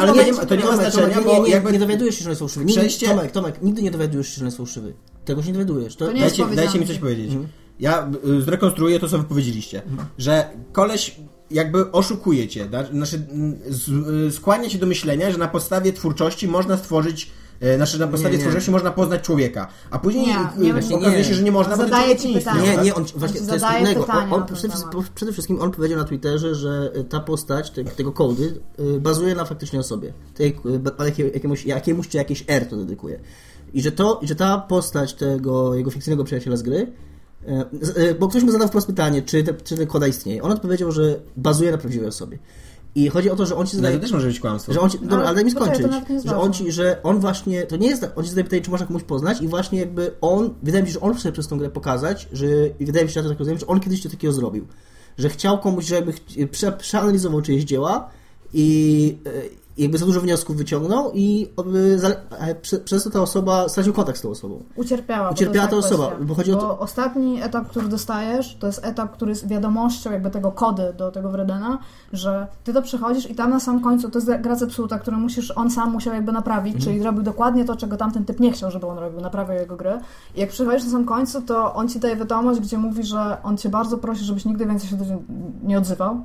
[0.00, 2.40] ale to nie, ma Tomek, znaczenia, Tomek, bo jakby nie dowiadujesz się, że on jest
[2.40, 2.64] fałszywy.
[2.64, 4.92] Nigdy, Przejście- Tomek, Tomek, nigdy nie dowiadujesz się, że on jest fałszywy.
[5.24, 5.96] Tego się nie dowiadujesz.
[5.96, 7.32] To, To nie jest Dajcie, dajcie mi coś powiedzieć.
[7.80, 9.82] Ja y, zrekonstruuję to, co wy powiedzieliście.
[10.18, 11.16] Że koleś
[11.50, 12.68] jakby oszukuje cię.
[12.92, 13.26] Znaczy,
[14.28, 17.30] y, skłania się do myślenia, że na podstawie twórczości można stworzyć
[17.62, 18.42] y, Znaczy na podstawie nie.
[18.42, 21.90] twórczości można poznać człowieka, a później Nie, nie, okazuje się, że nie można, bo ten
[21.90, 22.76] Zadaję człowiek ci nie pytanie.
[22.76, 24.06] Nie, nie, on właśnie On to jest zadaje innego.
[24.06, 24.74] On, on przede,
[25.14, 28.60] przede wszystkim on powiedział na Twitterze, że ta postać te, tego kody
[29.00, 30.12] bazuje na faktycznej osobie.
[30.34, 30.56] Tej,
[31.34, 33.20] jakiemuś, jakiemuś czy jakieś R to dedykuje.
[33.74, 36.92] I że, to, I że ta postać tego jego fikcyjnego przyjaciela z gry,
[38.20, 40.42] bo ktoś mu zadał wprost pytanie, czy, te, czy ten koda istnieje.
[40.42, 42.38] On odpowiedział, że bazuje na prawdziwej osobie.
[42.94, 43.96] I chodzi o to, że on ci No, zadaje...
[43.96, 44.72] to też może być kłamstwo.
[44.72, 45.86] Że on ci, dobra, Ale ale daj mi skończyć.
[46.24, 48.70] Że on, ci, że on właśnie, to nie jest tak, on ci zadaje pytanie, czy
[48.70, 51.58] można komuś poznać i właśnie jakby on, wydaje mi się, że on chce przez tą
[51.58, 52.46] grę pokazać, że,
[52.80, 54.66] i wydaje mi się, że ja to tak rozumiem, że on kiedyś coś takiego zrobił.
[55.18, 58.10] Że chciał komuś, żeby ch- prze, przeanalizował czyjeś dzieła
[58.52, 59.30] i e,
[59.78, 61.48] jakby za dużo wniosków wyciągnął i
[62.00, 64.62] e, e, prze, przez to ta osoba stracił kontakt z tą osobą.
[64.76, 65.30] Ucierpiała.
[65.30, 66.24] Ucierpiała ta osoba, kwestia.
[66.24, 70.12] bo chodzi o Bo to- ostatni etap, który dostajesz, to jest etap, który jest wiadomością
[70.12, 71.78] jakby tego kody do tego Wredena,
[72.12, 75.52] że ty to przechodzisz i tam na sam końcu to jest gra zepsuta, którą musisz,
[75.56, 76.84] on sam musiał jakby naprawić, Mhm.
[76.92, 79.98] czyli robił dokładnie to, czego tamten typ nie chciał, żeby on robił, naprawiał jego gry.
[80.36, 83.56] I jak przychodzisz na sam końcu, to on ci daje wiadomość, gdzie mówi, że on
[83.56, 85.04] cię bardzo prosi, żebyś nigdy więcej się do
[85.62, 86.20] nie odzywał,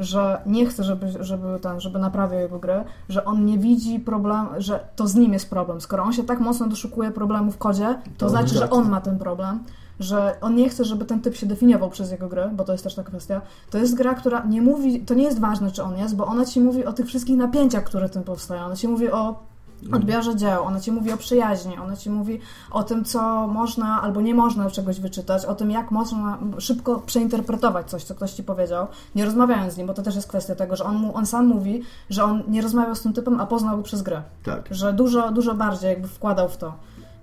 [0.00, 4.46] że nie chce, żeby, żeby, ten, żeby naprawiał jego grę, że on nie widzi problem,
[4.58, 5.80] że to z nim jest problem.
[5.80, 9.00] Skoro on się tak mocno doszukuje problemu w kodzie, to, To znaczy, że on ma
[9.00, 9.64] ten problem,
[10.00, 12.84] że on nie chce, żeby ten typ się definiował przez jego grę, bo to jest
[12.84, 13.40] też ta kwestia.
[13.70, 16.44] To jest gra, która nie mówi, to nie jest ważne, czy on jest, bo ona
[16.44, 18.64] ci mówi o tych wszystkich napięciach, które tym powstają.
[18.64, 19.49] Ona ci mówi o
[19.92, 24.20] odbiorze dzieł, ona ci mówi o przyjaźni, ona ci mówi o tym, co można albo
[24.20, 28.86] nie można czegoś wyczytać, o tym, jak można szybko przeinterpretować coś, co ktoś ci powiedział,
[29.14, 31.46] nie rozmawiając z nim, bo to też jest kwestia tego, że on, mu, on sam
[31.46, 34.22] mówi, że on nie rozmawiał z tym typem, a poznał go przez grę.
[34.44, 34.68] Tak.
[34.70, 36.72] Że dużo, dużo bardziej jakby wkładał w to.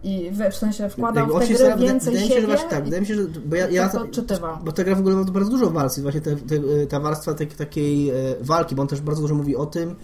[0.04, 2.48] I w, w sensie wkładał w się gry stara- więcej wydaje mi się, że siebie
[2.48, 4.58] właśnie tak, wydaje mi się, że bo ja, ja to odczytywał.
[4.64, 8.10] bo ta gra w ogóle ma bardzo dużo warstw, właśnie te, te, ta warstwa takiej
[8.10, 9.96] e, walki, bo on też bardzo dużo mówi o tym,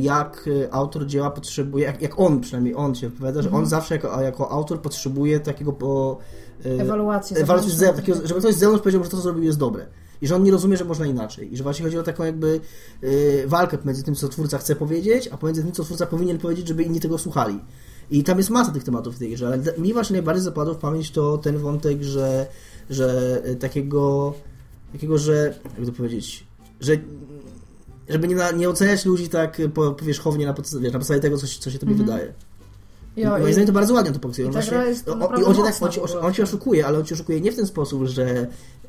[0.00, 3.62] jak e, autor dzieła potrzebuje, jak, jak on przynajmniej, on się wypowiada, że Mhm.
[3.62, 6.18] on zawsze jako, jako autor potrzebuje takiego po,
[6.66, 9.58] e, Ewaluacji ewaluacji z takiego, żeby ktoś z zewnątrz powiedział, że to, co zrobił jest
[9.58, 9.86] dobre.
[10.22, 11.52] I że on nie rozumie, że można inaczej.
[11.52, 12.60] I że właśnie chodzi o taką jakby
[13.46, 16.82] walkę pomiędzy tym, co twórca chce powiedzieć, a pomiędzy tym, co twórca powinien powiedzieć, żeby
[16.82, 17.60] inni tego słuchali.
[18.10, 20.76] I tam jest masa tych tematów w tej grze, ale mi właśnie najbardziej zapadł w
[20.76, 22.46] pamięć to ten wątek, że,
[22.90, 24.34] że takiego,
[24.92, 26.46] takiego, że, jak to powiedzieć,
[26.80, 26.92] że
[28.08, 31.46] żeby nie, na, nie oceniać ludzi tak po, powierzchownie na podstawie, na podstawie tego, co,
[31.46, 32.08] się- co się tobie Mhm.
[32.10, 32.32] wydaje.
[33.16, 34.44] Jo, Moim i- zdaniem to bardzo ładnie to pokazuje.
[34.44, 36.20] i On właśnie- o- I on, tak, on, ci, ogóle.
[36.20, 38.26] on ci oszukuje, ale on ci oszukuje nie w ten sposób, że,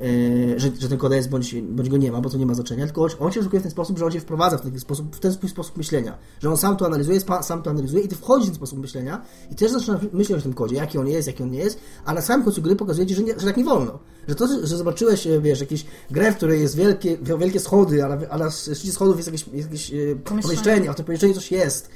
[0.01, 2.53] e, że, że ten koda jest bądź, bądź go nie ma, bo to nie ma
[2.53, 4.79] znaczenia, tylko on, on ci oszukuje w ten sposób, że on cię wprowadza w taki
[4.79, 6.17] sposób, w ten swój sposób myślenia.
[6.39, 9.21] Że on sam to analizuje, sam to analizuje i ty wchodzisz w ten sposób myślenia
[9.51, 12.13] i też zaczynasz myśleć o tym kodzie, jaki on jest, jaki on nie jest, a
[12.13, 13.99] na samym końcu gry pokazuje ci, że, nie, że tak nie wolno.
[14.27, 18.07] Że to, że zobaczyłeś, e, wiesz, jakieś grę, w której jest wielkie, wielkie schody, a
[18.07, 19.95] na, a na szczycie schodów jest jakieś, jakieś e,
[20.43, 21.89] pomieszczenie, a w tym pomieszczeniu coś jest.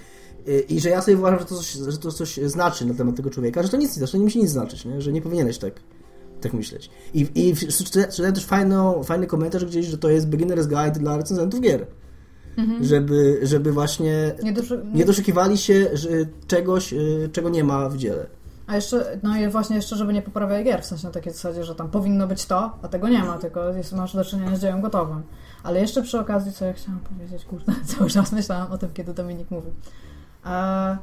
[0.48, 3.16] Y, I że ja sobie uważam, że to, coś, że to coś znaczy na temat
[3.16, 5.02] tego człowieka, że to nic nie znaczy, nie musi nic znaczyć, nie?
[5.02, 5.74] że nie powinieneś tak,
[6.42, 6.90] tak myśleć.
[7.14, 11.62] I, i czytałem też fajną, fajny komentarz gdzieś, że to jest beginner's guide dla recenzentów
[11.62, 11.88] gier.
[12.82, 15.90] Żeby, żeby właśnie Nie doszu- nie doszukiwali się
[16.48, 18.26] czegoś, y, czego nie ma w dziele.
[18.68, 21.64] A jeszcze, no i właśnie jeszcze, żeby nie poprawiać gier, w sensie na takiej zasadzie,
[21.64, 24.62] że tam powinno być to, a tego nie ma, tylko jest, masz do czynienia z
[24.62, 25.24] dziełem gotowym.
[25.64, 29.14] Ale jeszcze przy okazji, co ja chciałam powiedzieć, kurde, cały czas myślałam o tym, kiedy
[29.14, 29.72] Dominik mówił.
[30.46, 30.98] E,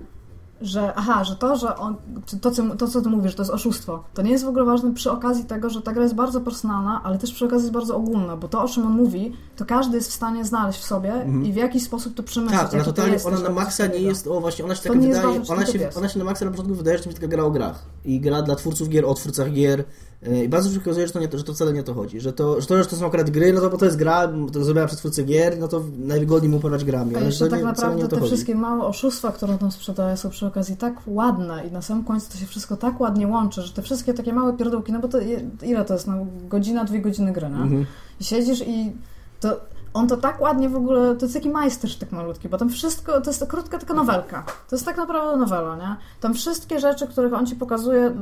[0.60, 1.94] że aha, że to, że on,
[2.40, 4.94] to, co, to, co ty mówisz, to jest oszustwo, to nie jest w ogóle ważne
[4.94, 7.96] przy okazji tego, że ta gra jest bardzo personalna, ale też przy okazji jest bardzo
[7.96, 11.12] ogólna, bo to, o czym on mówi, to każdy jest w stanie znaleźć w sobie
[11.12, 11.44] Mhm.
[11.46, 12.60] i w jakiś sposób to przemyśleć.
[12.60, 14.88] Tak, ona jaki totalnie, jesteś ona na maksa nie jest, o właśnie, ona się To
[14.88, 15.98] taka jest wydaje, ważne, ona się, jest.
[15.98, 17.82] ona się na maksa na początku wydaje, że to jest taka gra o grach.
[18.04, 19.84] I gra dla twórców gier, o twórcach gier.
[20.22, 22.20] Yy, I bardzo szybko okazuje, że to, nie, że to wcale nie o to chodzi.
[22.20, 24.28] Że to, że to, że to są akurat gry, no to bo to jest gra,
[24.52, 27.16] to przez twórcę gier, no to najwygodniej mu pobrać grami.
[27.16, 28.28] Ale jeszcze to tak nie, naprawdę te chodzi.
[28.28, 32.32] wszystkie małe oszustwa, które tam sprzedaje, są przy okazji tak ładne i na samym końcu
[32.32, 35.18] to się wszystko tak ładnie łączy, że te wszystkie takie małe pierdółki, no bo to
[35.62, 36.06] ile to jest?
[36.06, 37.62] No, godzina, dwie godziny gry, no?
[37.62, 37.86] Mhm.
[38.20, 38.92] I siedzisz i
[39.40, 39.60] to
[39.94, 43.30] on to tak ładnie w ogóle, to jest taki majstersztyk malutki, bo tam wszystko, to
[43.30, 44.44] jest krótka taka nowelka.
[44.68, 45.96] To jest tak naprawdę nowela, nie?
[46.20, 48.14] Tam wszystkie rzeczy, których on ci pokazuje,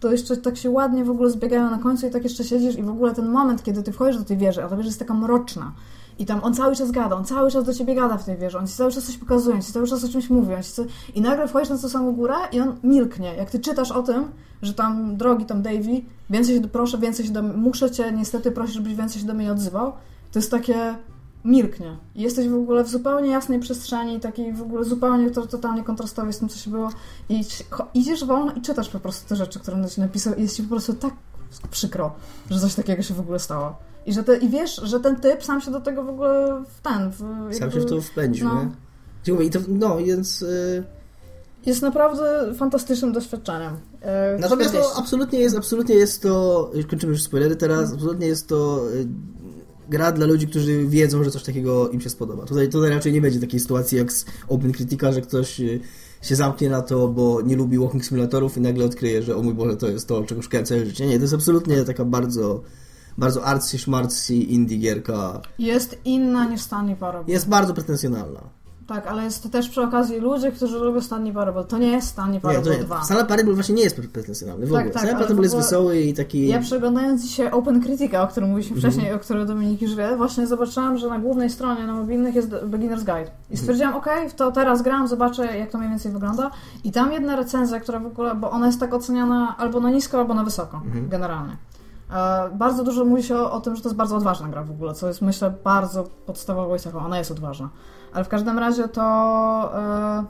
[0.00, 2.82] to jeszcze tak się ładnie w ogóle zbiegają na końcu i tak jeszcze siedzisz i
[2.82, 5.14] w ogóle ten moment, kiedy ty wchodzisz do tej wieży, a ta wieża jest taka
[5.14, 5.72] mroczna
[6.18, 8.58] i tam on cały czas gada, on cały czas do ciebie gada w tej wieży,
[8.58, 10.72] on ci cały czas coś pokazuje, on ci cały czas o czymś mówi, on ci
[10.72, 10.82] co...
[11.14, 13.34] i nagle wchodzisz na tą samą górę i on milknie.
[13.34, 14.24] Jak ty czytasz o tym,
[14.62, 16.00] że tam, drogi tam Davy,
[16.30, 19.44] więcej się, proszę, więcej się do muszę cię niestety prosić, żebyś więcej się do mnie
[19.44, 19.92] nie odzywał,
[20.32, 20.94] to jest takie
[21.44, 21.96] milknie.
[22.14, 26.38] Jesteś w ogóle w zupełnie jasnej przestrzeni, takiej w ogóle zupełnie to, totalnie kontrastowej z
[26.38, 26.90] tym, co się było.
[27.28, 27.44] I
[27.94, 30.62] idziesz wolno i czytasz po prostu te rzeczy, które on ci napisał i jest ci
[30.62, 31.14] po prostu tak
[31.70, 32.12] przykro,
[32.50, 33.76] że coś takiego się w ogóle stało.
[34.06, 36.80] I, że te, I wiesz, że ten typ sam się do tego w ogóle w
[36.80, 37.10] ten...
[37.10, 38.64] W, Sam jakby- się w to wpędził, no.
[39.26, 39.44] nie?
[39.44, 40.40] I to, no, więc...
[40.40, 40.84] Yy,
[41.66, 43.76] Jest naprawdę fantastycznym doświadczeniem.
[44.00, 44.94] E, Natomiast 40.
[44.94, 49.06] to absolutnie jest, absolutnie jest to, kończymy już spoilery teraz, absolutnie jest to y,
[49.92, 52.44] gra dla ludzi, którzy wiedzą, że coś takiego im się spodoba.
[52.44, 55.80] Tutaj, tutaj raczej nie będzie takiej sytuacji jak z Open Critica, że ktoś y,
[56.22, 59.54] się zamknie na to, bo nie lubi walking simulatorów i nagle odkryje, że o mój
[59.54, 61.06] Boże, to jest to, czego szukałem całe życie.
[61.06, 62.62] Nie, to jest absolutnie taka bardzo,
[63.18, 65.40] bardzo artsy, szmartsy indie gierka.
[65.58, 67.32] Jest inna niż Stanley Parable.
[67.32, 68.61] Jest bardzo pretensjonalna.
[68.86, 71.64] Tak, ale jest to też przy okazji ludzie, którzy lubią Stanley Parable.
[71.64, 72.84] To nie jest Stanley Nie, Parable to nie.
[72.84, 73.02] 2.
[73.04, 74.92] Stanley Parable właśnie nie jest pretensjonalny w Tak, ogóle.
[74.92, 76.48] tak, Stanley Parable jest wesoły i taki...
[76.48, 78.92] Ja przeglądając dzisiaj Open Critica, o którym mówiliśmy Mhm.
[78.92, 82.48] wcześniej, o którym Dominik już wie, właśnie zobaczyłam, że na głównej stronie na mobilnych jest
[82.50, 83.18] Beginner's Guide.
[83.20, 83.36] Mhm.
[83.50, 86.50] I stwierdziłam, okej, to teraz gram, zobaczę jak to mniej więcej wygląda.
[86.84, 90.18] I tam jedna recenzja, która w ogóle, bo ona jest tak oceniana albo na nisko,
[90.18, 91.08] albo na wysoko, Mhm.
[91.08, 91.56] generalnie.
[92.14, 94.70] E, bardzo dużo mówi się o, o tym, że to jest bardzo odważna gra w
[94.70, 96.98] ogóle, co jest myślę bardzo podstawową cechą.
[96.98, 97.68] Ona jest odważna.
[98.14, 99.02] Ale w każdym razie to
[99.74, 100.24] e,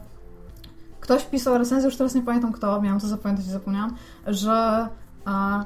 [1.01, 4.89] ktoś pisał recenzję, już teraz nie pamiętam kto, miałam to zapamiętać i zapomniałam, że
[5.27, 5.65] e,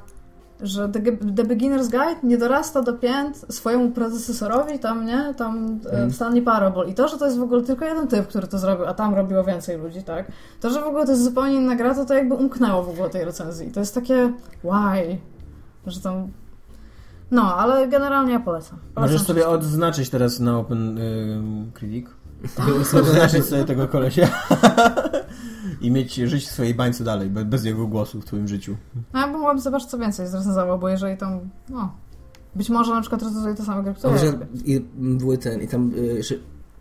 [0.60, 1.00] że The,
[1.36, 5.34] The Beginner's Guide nie dorasta do pięt swojemu predecesorowi, tam, nie?
[5.36, 6.10] Tam Mhm.
[6.10, 6.88] w Stanley Parable.
[6.90, 9.14] I to, że to jest w ogóle tylko jeden typ, który to zrobił, a tam
[9.14, 10.32] robiło więcej ludzi, tak?
[10.60, 13.10] To, że w ogóle to jest zupełnie inna gra, to to jakby umknęło w ogóle
[13.10, 13.72] tej recenzji.
[13.72, 14.32] To jest takie
[14.64, 15.18] why?
[15.86, 16.28] Że tam...
[17.30, 18.78] No, ale generalnie ja polecam.
[18.78, 19.60] polecam Możesz sobie wszystkim.
[19.60, 22.06] odznaczyć teraz na Open ym, Critic.
[23.00, 24.28] Odznaczyć sobie tego kolesia.
[25.80, 28.76] I mieć, żyć w swojej bańce dalej, be- bez jego głosu w twoim życiu.
[29.12, 31.40] No, ja bym mogłabym zobaczyć, co więcej zrecenzował, bo jeżeli tam...
[31.68, 31.92] No,
[32.54, 34.32] być może na przykład recenzuje te same gry, które ja
[34.64, 36.22] i, były ten, i tam y,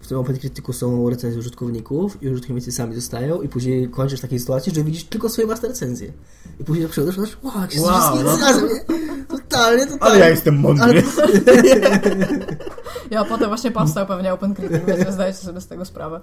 [0.05, 4.21] w tym Open Criticu są recenzje użytkowników i użytkownicy sami zostają i później kończysz w
[4.21, 6.13] takiej sytuacji, że widzisz tylko swoje własne recenzje.
[6.59, 8.37] I później przychodzisz i mówisz, wow, jak się Wow, wow, no.
[8.37, 9.25] nie?
[9.27, 10.01] Totalnie, totalnie.
[10.01, 10.83] Ale ja jestem mądry.
[10.83, 11.01] Ale-
[13.11, 16.21] Ja potem właśnie powstał pewnie Open Critic, więc zdajecie sobie z tego sprawę.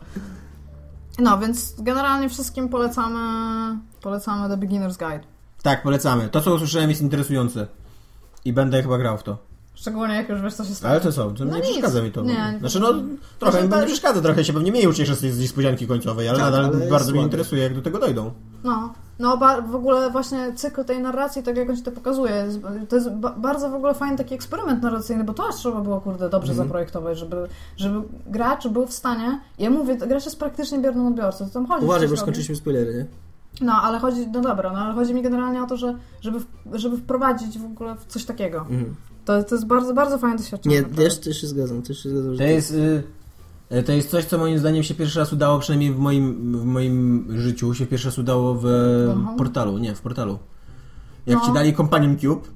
[1.18, 3.18] No, więc generalnie wszystkim polecamy,
[4.02, 5.20] polecamy The Beginner's Guide.
[5.62, 6.28] Tak, polecamy.
[6.28, 7.66] To, co usłyszałem, jest interesujące.
[8.44, 9.38] I będę chyba grał w to.
[9.82, 10.92] Szczególnie jak już wiesz, co się stanie.
[10.92, 11.30] Ale to co?
[11.30, 11.70] To No nie nic.
[11.70, 12.22] przeszkadza mi to.
[12.22, 12.92] Nie, nie znaczy, no,
[13.38, 16.46] trochę mi to- nie przeszkadza, trochę się pewnie mniej ucieszę z niespodzianki końcowej, ale Tak,
[16.52, 18.30] nadal ale bardzo mnie interesuje, jak do tego dojdą.
[18.64, 22.46] No, no ba- w ogóle właśnie cykl tej narracji, tak jak on ci to pokazuje,
[22.88, 26.00] to jest ba- bardzo w ogóle fajny taki eksperyment narracyjny, bo to aż trzeba było,
[26.00, 26.68] kurde, dobrze Mhm.
[26.68, 27.36] zaprojektować, żeby,
[27.76, 31.84] żeby gracz był w stanie, ja mówię, gracz jest praktycznie biernym odbiorcą, to tam chodzi.
[31.84, 33.06] Uważaj, bo skończyliśmy spoilery, nie?
[33.66, 36.38] No, ale chodzi, no dobra, no ale chodzi mi generalnie o to, że żeby,
[36.72, 38.58] żeby wprowadzić w ogóle w coś takiego.
[38.58, 38.94] Mhm.
[39.24, 40.76] To, to jest bardzo, bardzo fajne doświadczenie.
[40.76, 42.36] Nie, też, też się zgadzam, też się zgadzam.
[42.36, 43.02] To jest, y,
[43.72, 46.64] y, to jest coś, co moim zdaniem się pierwszy raz udało, przynajmniej w moim, w
[46.64, 48.66] moim życiu, się pierwszy raz udało w
[49.16, 49.34] Aha.
[49.38, 49.78] portalu.
[49.78, 50.38] Nie, w portalu.
[51.26, 51.46] Jak No.
[51.46, 52.48] ci dali Companion Cube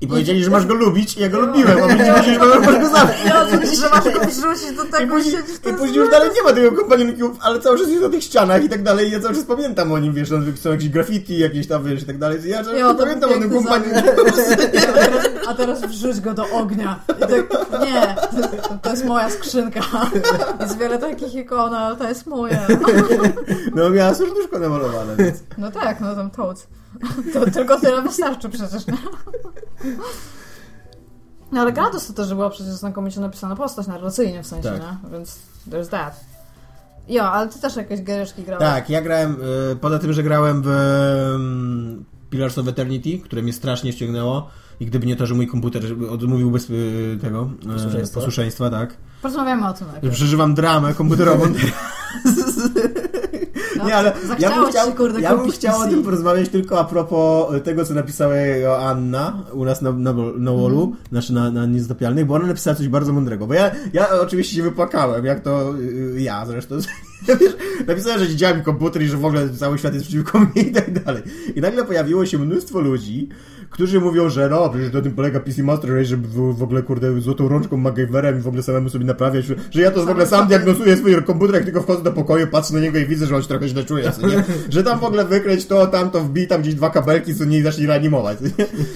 [0.00, 2.78] i powiedzieli, że masz go lubić i ja go lubiłem, a później musieli, że masz
[2.78, 3.16] go zabić.
[3.26, 6.10] Ja oczywiście, że masz go wrzucić do I tego później, siedzieć, to I później już
[6.10, 8.82] dalej nie ma tego Companion Cube, ale cały czas jest na tych ścianach i tak
[8.82, 11.84] dalej i ja cały czas pamiętam o nim, wiesz, no, są jakieś graffiti, jakieś tam,
[11.84, 12.38] wiesz, i tak dalej.
[12.44, 13.94] Ja cały czas pamiętam o tym zabieg.
[15.48, 17.00] A teraz, wrzuć go do ognia.
[17.18, 17.30] I tak,
[17.80, 18.16] nie,
[18.82, 19.80] to, jest moja skrzynka.
[20.60, 22.66] Jest wiele takich ikon, ale to jest moja.
[23.74, 25.38] No miała serduszko namalowane, więc...
[25.58, 26.66] No tak, no tam toads.
[27.32, 28.98] To tylko tyle wystarczy przecież, nie?
[31.52, 34.80] No ale Grados to też była przecież znakomicie napisana postać narracyjnie w sensie, Tak.
[34.80, 35.10] nie?
[35.12, 35.38] Więc
[35.70, 36.20] there's that.
[37.08, 38.64] Jo, ale ty też jakieś giereczki grałeś.
[38.64, 39.36] Tak, ja grałem,
[39.72, 40.66] y, poza tym, że grałem w
[41.32, 45.82] um, Pillars of Eternity, które mnie strasznie ściągnęło i gdyby nie to, że mój komputer
[46.10, 48.14] odmówił bez y, tego e, Posłuszeństwa.
[48.20, 50.14] posłuszeństwa, tak, Porozmawiamy o tym że najpierw.
[50.14, 51.44] przeżywam dramę komputerową
[53.86, 56.84] Nie, ale ja bym ci chciał, kurde, ja bym chciał o tym porozmawiać tylko a
[56.84, 60.96] propos tego, co napisała Joanna u nas na, na, na wallu, Mhm.
[61.12, 64.62] znaczy na, na Niezatopialnych, bo ona napisała coś bardzo mądrego, bo ja, ja oczywiście się
[64.62, 66.74] wypłakałem, jak to y, ja zresztą.
[67.28, 67.56] Wiesz,
[67.86, 70.72] napisałem, że działa mi komputer i że w ogóle cały świat jest przeciwko mnie i
[70.72, 71.22] tak dalej.
[71.56, 73.28] I nagle pojawiło się mnóstwo ludzi,
[73.70, 77.20] którzy mówią, że no, przecież na tym polega PC Master Race, żeby w, ogóle, kurde,
[77.20, 80.48] złotą rączką MacGyverem i w ogóle samemu sobie naprawiać, że, ja to w ogóle sam
[80.48, 83.42] diagnozuję swój komputer, jak tylko wchodzę do pokoju, patrzę na niego i widzę, że on
[83.42, 84.44] się trochę źle czuje, nie?
[84.70, 87.58] Że tam w ogóle wykręć to, tam to wbij, tam gdzieś dwa kabelki, co nie
[87.58, 88.50] i zacznij reanimować, nie?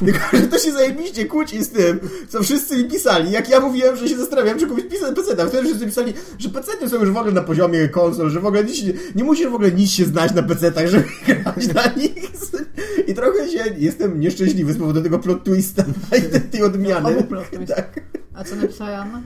[0.07, 3.97] Tylko, że to się zajebiście kłóci z tym, co wszyscy mi pisali, jak ja mówiłem,
[3.97, 7.17] że się zastanawiam, czy kupić PC, a wtedy wszyscy pisali, że PC są już w
[7.17, 10.05] ogóle na poziomie konsol, że w ogóle nic, nie- nie musisz w ogóle nic się
[10.05, 12.15] znać na PC-tach, żeby grać na nich.
[13.07, 15.85] I trochę się jestem nieszczęśliwy z powodu tego plot twista
[16.19, 17.15] i tej- odmiany.
[17.77, 18.01] Tak.
[18.35, 19.23] A co napisała Janna?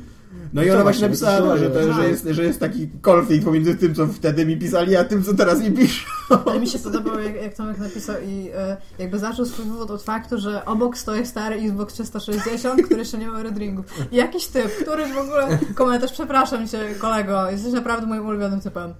[0.53, 3.45] No i Co ona właśnie napisała, to że, to, że- jest, że jest taki konflikt
[3.45, 6.07] pomiędzy tym, co wtedy mi pisali, a tym, co teraz mi piszą.
[6.47, 10.03] Ale mi się podobało, jak, jak Tomek napisał i e, jakby zaczął swój wywód od
[10.03, 13.87] faktu, że obok stoi stary Xbox 360, który jeszcze nie ma red ringów.
[14.13, 18.95] I jakiś typ, któryś w ogóle komentarz, przepraszam cię kolego, jesteś naprawdę moim ulubionym typem.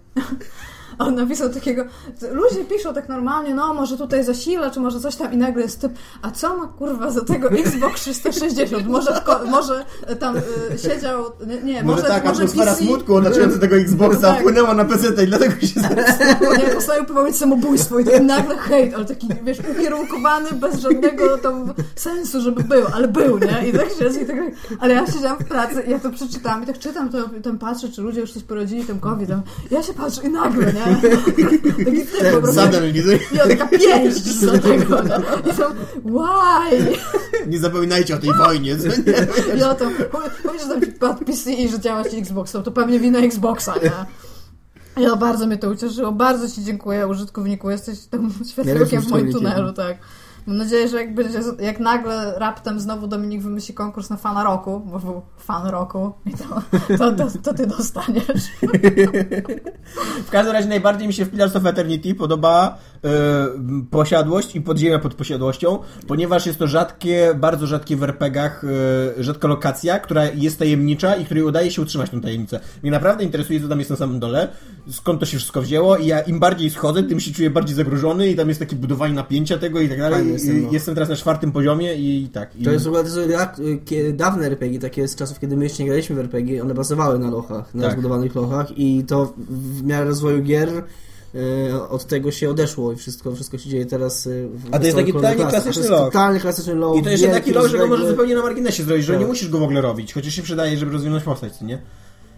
[0.99, 1.85] A On napisał takiego,
[2.33, 5.81] ludzie piszą tak normalnie, no może tutaj zasila, czy może coś tam i nagle jest
[5.81, 8.87] typ, a co ma kurwa za tego Xbox 360?
[8.87, 9.85] Może, może
[10.21, 10.43] tam y,
[10.79, 14.39] siedział, nie, nie Może, tak, może atmosfera PC, smutku otaczająca tego Xboxa Tak.
[14.41, 16.53] wpłynęła na PC i dlatego się zepsuł.
[16.59, 21.75] Nie, postanowił popełnić samobójstwo i taki nagle hejt, ale taki, wiesz, ukierunkowany bez żadnego tam
[21.97, 23.69] sensu, żeby był, ale był, nie?
[23.69, 24.37] I tak się i tak,
[24.81, 28.03] ale ja siedziałam w pracy ja to przeczytałam i tak czytam, to tam patrzę, czy
[28.03, 30.78] ludzie już coś porodzili Tomkowi, tam, ja się patrzę i nagle, nie?
[31.79, 32.61] Taki typ po prostu.
[32.61, 35.17] Suddenly, I on taka pięść do tego, nie?
[35.53, 35.75] I tam,
[36.05, 36.97] why?
[37.47, 38.77] nie zapominajcie o tej wojnie.
[38.77, 39.57] nie?
[39.59, 39.91] I o to,
[40.43, 43.93] powiedz, że tam PC i że działa ci Xboxa, to pewnie wina Xboxa, nie?
[45.03, 46.13] Ja bardzo mnie to ucieszyło.
[46.13, 47.71] Bardzo Ci dziękuję, użytkowniku.
[47.71, 49.99] Jesteś tym światłokiem w moim tunelu, tak.
[50.49, 54.81] Mam nadzieję, że jak będzie, jak nagle raptem znowu Dominik wymyśli konkurs na fana roku,
[54.81, 56.63] bo był fan roku, i to,
[56.99, 58.45] to, to, to ty dostaniesz.
[60.27, 62.79] W każdym razie najbardziej mi się w Pillars of Eternity podoba
[63.91, 68.65] posiadłość i podziemia pod posiadłością, ponieważ jest to rzadkie, bardzo rzadkie w RPGach,
[69.19, 72.61] e, rzadka lokacja, która jest tajemnicza i której udaje się utrzymać tą tajemnicę.
[72.83, 74.49] Mnie naprawdę interesuje, co tam jest na samym dole,
[74.91, 78.29] skąd to się wszystko wzięło i ja im bardziej schodzę, tym się czuję bardziej zagrożony
[78.29, 80.27] i tam jest takie budowanie napięcia tego i tak dalej.
[80.27, 80.69] I- jestem, no.
[80.73, 82.57] Jestem teraz na czwartym poziomie i tak.
[82.57, 82.65] I...
[82.65, 83.05] To jest w ogóle
[84.13, 87.31] dawne RPG, takie z czasów, kiedy my jeszcze nie graliśmy w RPG, one bazowały na
[87.31, 87.93] lochach, na Tak.
[87.93, 90.83] zbudowanych lochach i to w miarę rozwoju gier e,
[91.91, 94.97] od tego się odeszło i wszystko, wszystko się dzieje teraz e, w A to jest
[94.97, 96.73] taki totalnie klasyczny jest totalnie klasyczny.
[96.73, 99.21] I to wielki, taki log, że go możesz zupełnie na marginesie zrobić, że Tak.
[99.21, 101.83] nie musisz go w ogóle robić, chociaż się przydaje, żeby rozwinąć postać, nie?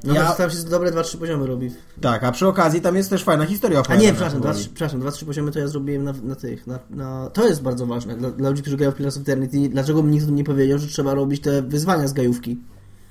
[0.04, 1.70] No Ja- tam się dobre 2-3 poziomy robi.
[2.00, 5.24] Tak, a przy okazji tam jest też fajna historia A nie, przepraszam, 2-3 przepraszam, 2-3
[5.24, 7.30] poziomy to ja zrobiłem na, na tych, na, na...
[7.32, 9.68] To jest bardzo ważne dla, dla ludzi, którzy grają w Pillars of Eternity.
[9.68, 12.58] Dlaczego mi nikt nie powiedział, że trzeba robić te wyzwania z gajówki?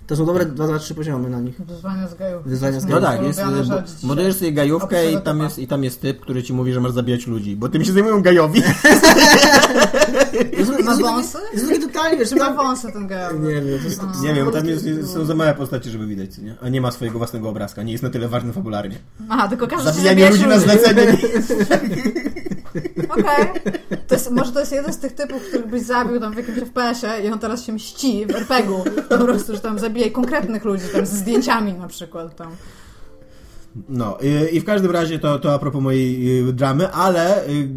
[0.09, 1.61] To są dobre 2-3 poziomy na nich.
[1.61, 2.43] Wyzwania z gajów.
[2.45, 3.41] Wyzwania z No tak, jest,
[4.01, 6.81] bo, budujesz sobie gajówkę i tam, jest, i tam jest typ, który ci mówi, że
[6.81, 8.61] masz zabijać ludzi, bo tym się zajmują gajowi.
[10.83, 11.37] Ma wąsy?
[11.81, 13.39] Totalnie, wiesz, ma wąsy ten gajowy?
[13.39, 14.01] Nie wiem, jest...
[14.23, 16.55] Nie wiem, tam jest, są za małe postacie, żeby widać, nie?
[16.61, 18.95] A nie ma swojego własnego obrazka, nie jest na tyle ważny fabularnie.
[19.29, 21.17] Aha, tylko każdy się Zabijanie zabija ludzi na zlecenie.
[23.09, 23.47] Okej.
[24.11, 27.27] Jest, może to jest jeden z tych typów, których byś zabił tam w jakimś FPS-ie
[27.27, 28.83] i on teraz się mści w RPG-u.
[29.09, 32.55] Po prostu, że tam zabija konkretnych ludzi, tam ze zdjęciami na przykład tam.
[33.89, 34.17] No
[34.51, 37.67] i, w każdym razie to, to a propos mojej y, dramy, ale y,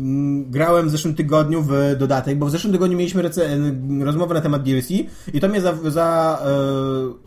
[0.46, 4.62] grałem w zeszłym tygodniu w dodatek, bo w zeszłym tygodniu mieliśmy y, rozmowę na temat
[4.62, 4.90] DLC
[5.34, 6.38] i to mnie za, za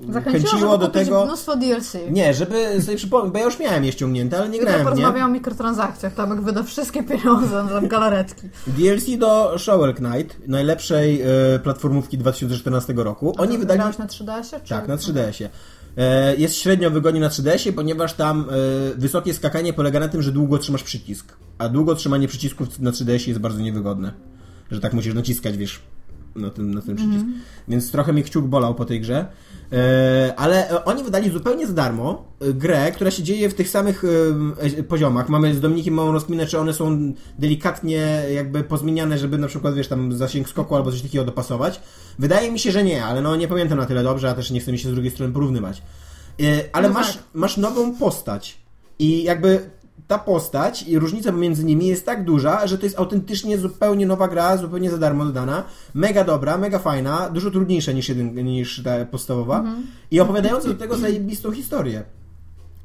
[0.09, 1.25] Zachęciło, do tego...
[1.25, 1.97] mnóstwo DLC.
[2.11, 4.83] Nie, żeby sobie przypomnieć, bo ja już miałem je ściągnięte, ale nie grałem nie.
[4.83, 8.49] porozmawiam o mikrotransakcjach, tam jak wyda wszystkie pieniądze na galaretki.
[8.67, 11.23] DLC do Shovel Knight, najlepszej
[11.63, 13.33] platformówki 2014 roku.
[13.37, 13.79] Oni wydali...
[13.79, 14.61] Grałeś na 3DS-ie?
[14.63, 14.69] Czy...
[14.69, 15.49] Tak, na 3DS-ie.
[15.97, 20.31] E, jest średnio wygodnie na 3DS-ie, ponieważ tam e, wysokie skakanie polega na tym, że
[20.31, 21.33] długo trzymasz przycisk.
[21.57, 24.13] A długo trzymanie przycisków na 3DS-ie jest bardzo niewygodne.
[24.71, 25.81] Że tak musisz naciskać, wiesz,
[26.35, 27.25] na ten, na ten przycisk.
[27.67, 29.25] Więc trochę mi kciuk bolał po tej grze.
[29.71, 33.69] E, ale e, oni wydali zupełnie za darmo e, grę, która się dzieje w tych
[33.69, 34.03] samych
[34.87, 35.29] poziomach.
[35.29, 39.87] Mamy z Dominikiem małą rozkminę, czy one są delikatnie jakby pozmieniane, żeby na przykład, wiesz,
[39.87, 41.81] tam zasięg skoku albo coś takiego dopasować.
[42.19, 44.59] Wydaje mi się, że nie, ale no nie pamiętam na tyle dobrze, a też nie
[44.59, 45.81] chcę mi się z drugiej strony porównywać.
[46.73, 47.23] Ale No masz, tak.
[47.33, 48.57] masz nową postać.
[48.99, 49.69] I jakby
[50.07, 54.27] ta postać i różnica między nimi jest tak duża, że to jest autentycznie zupełnie nowa
[54.27, 55.63] gra, zupełnie za darmo dodana.
[55.93, 59.63] Mega dobra, mega fajna, dużo trudniejsza niż, jeden, niż ta podstawowa.
[60.11, 62.03] I opowiadająca do tego zajebistą historię.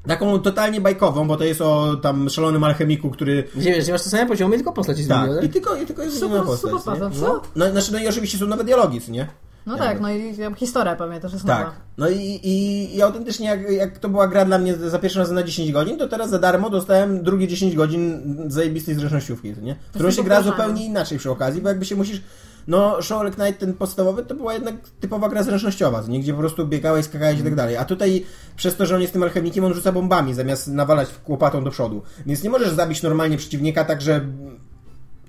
[0.06, 3.44] Taką totalnie bajkową, bo to jest o tam szalonym alchemiku, który...
[3.56, 6.02] Gdzie wiesz, gdzie masz te same poziomy, tylko postać jest Tak, i tylko, i tylko
[6.02, 6.72] jest Super- postać.
[6.72, 7.00] super nie?
[7.08, 7.42] No, co?
[7.56, 9.26] no, znaczy, no i oczywiście są nowe dialogi, co nie?
[9.66, 9.88] No Jakby.
[9.88, 11.64] tak, no i historia też jest nowa.
[11.64, 11.72] Tak.
[11.98, 15.30] No i, i, i autentycznie jak, jak to była gra dla mnie za pierwszy raz
[15.30, 19.76] na 10 godzin, to teraz za darmo dostałem drugie 10 godzin zajebistej zręcznościówki, nie?
[19.90, 22.22] Którą jest się gra zupełnie inaczej przy okazji, bo jakby się musisz...
[22.66, 26.20] No, Shovel Knight ten podstawowy to była jednak typowa gra zręcznościowa, nie?
[26.20, 27.76] Gdzie po prostu biegałeś, skakałeś i tak dalej.
[27.76, 28.24] A tutaj
[28.56, 32.02] przez to, że on jest tym alchemikiem, on rzuca bombami zamiast nawalać łopatą do przodu.
[32.26, 34.20] Więc nie możesz zabić normalnie przeciwnika tak, że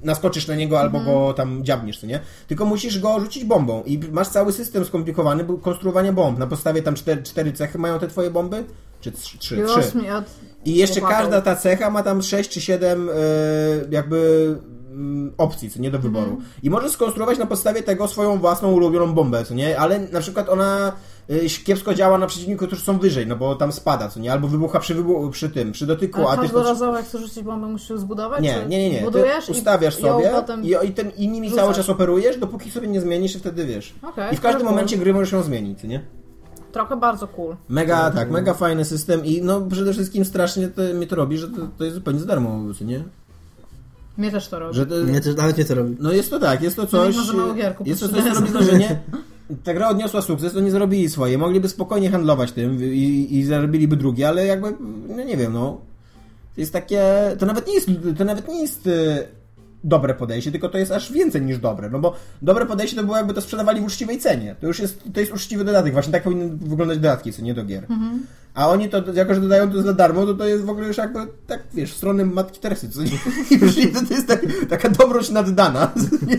[0.03, 2.19] naskoczysz na niego albo go tam dziabniesz, co nie?
[2.47, 6.39] Tylko musisz go rzucić bombą i masz cały system skomplikowany konstruowania bomb.
[6.39, 8.63] Na podstawie tam cztery, cztery cechy mają te twoje bomby?
[9.01, 9.37] Czy trzy?
[9.37, 9.57] trzy.
[10.65, 13.13] I jeszcze każda ta cecha ma tam 6 czy 7 e,
[13.91, 14.55] jakby
[14.91, 16.37] mm, opcji, co nie do wyboru.
[16.63, 19.79] I możesz skonstruować na podstawie tego swoją własną ulubioną bombę, co nie?
[19.79, 20.91] Ale na przykład ona
[21.65, 24.32] kiepsko działa na przeciwników, którzy są wyżej, no bo tam spada, co nie?
[24.32, 26.41] Albo wybucha przy, wybu- przy tym, przy dotyku, A a ty...
[26.41, 28.41] każdorazowo jak chcesz rzucić bombę, musisz ją zbudować?
[28.41, 29.01] Nie, nie, nie, nie.
[29.01, 30.32] Budujesz Ty i ustawiasz ją sobie
[30.63, 31.63] i, i, tym, i nimi rzucasz.
[31.63, 33.93] cały czas operujesz, dopóki sobie nie zmienisz i wtedy wiesz.
[34.01, 34.72] Okej, I w każdym cool.
[34.72, 36.01] momencie gry możesz ją zmienić, co nie?
[36.72, 37.55] Trochę bardzo cool.
[37.69, 41.47] Mega, tak, mega fajny system i no przede wszystkim strasznie to, mnie to robi, że
[41.47, 43.03] to, to jest zupełnie za darmo, co nie?
[44.17, 44.76] Mnie też to robi.
[44.76, 45.97] Że to, Nie, też, nawet nie to robi.
[45.99, 48.34] no jest to tak, jest to coś, Mimo, że mało gier jest to coś, co
[48.34, 48.99] robi wrażenie.
[49.63, 53.97] Ta gra odniosła sukces, to nie zarobili swoje, mogliby spokojnie handlować tym i, i zarobiliby
[53.97, 54.73] drugie, ale jakby,
[55.09, 55.81] no nie wiem, no.
[56.55, 57.01] To jest takie,
[57.39, 57.87] to nawet nie jest,
[58.17, 59.23] to nawet nie jest e,
[59.83, 63.17] dobre podejście, tylko to jest aż więcej niż dobre, no bo dobre podejście to było
[63.17, 64.55] jakby to sprzedawali w uczciwej cenie.
[64.61, 67.65] To już jest, to jest uczciwy dodatek, właśnie tak powinny wyglądać dodatki, co nie do
[67.65, 67.87] gier.
[68.53, 70.97] A oni to, jako że dodają to za darmo, to to jest w ogóle już
[70.97, 73.11] jakby, tak wiesz, w stronę Matki Teresy, co nie?
[73.61, 75.91] Już to, to jest tak, taka dobroć naddana.
[75.95, 76.37] co nie?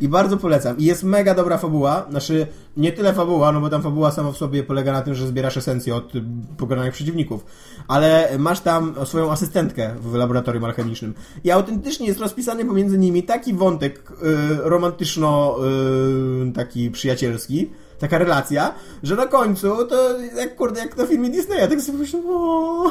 [0.00, 0.78] I bardzo polecam.
[0.78, 2.06] I jest mega dobra fabuła.
[2.10, 5.26] Znaczy, nie tyle fabuła, no bo tam fabuła sama w sobie polega na tym, że
[5.26, 6.12] zbierasz esencję od
[6.56, 7.44] pokonanych przeciwników.
[7.88, 11.14] Ale masz tam swoją asystentkę w laboratorium alchemicznym.
[11.44, 14.14] I autentycznie jest rozpisany pomiędzy nimi taki wątek y,
[14.62, 15.56] romantyczno
[16.48, 21.68] y, taki przyjacielski, taka relacja, że na końcu to jak kurde, jak na filmie Disneya,
[21.68, 22.84] tak sobie myślę, o.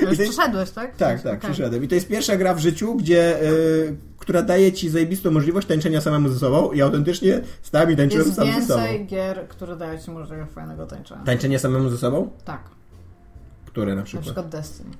[0.00, 0.96] Już to jest- przeszedłeś, tak?
[0.96, 1.50] tak, tak, Okej.
[1.50, 1.84] przyszedłem.
[1.84, 6.00] I to jest pierwsza gra w życiu, gdzie, y, która daje ci zajebistą możliwość tańczenia
[6.00, 8.80] samemu ze sobą i autentycznie stałem i tańczyłem Jest sam ze sobą.
[8.82, 11.22] więcej gier, które dają ci możliwość fajnego tańczenia.
[11.24, 12.30] Tańczenie samemu ze sobą?
[12.44, 12.60] Tak,
[13.66, 14.24] Które na na przykład?
[14.24, 14.90] przykład Destiny.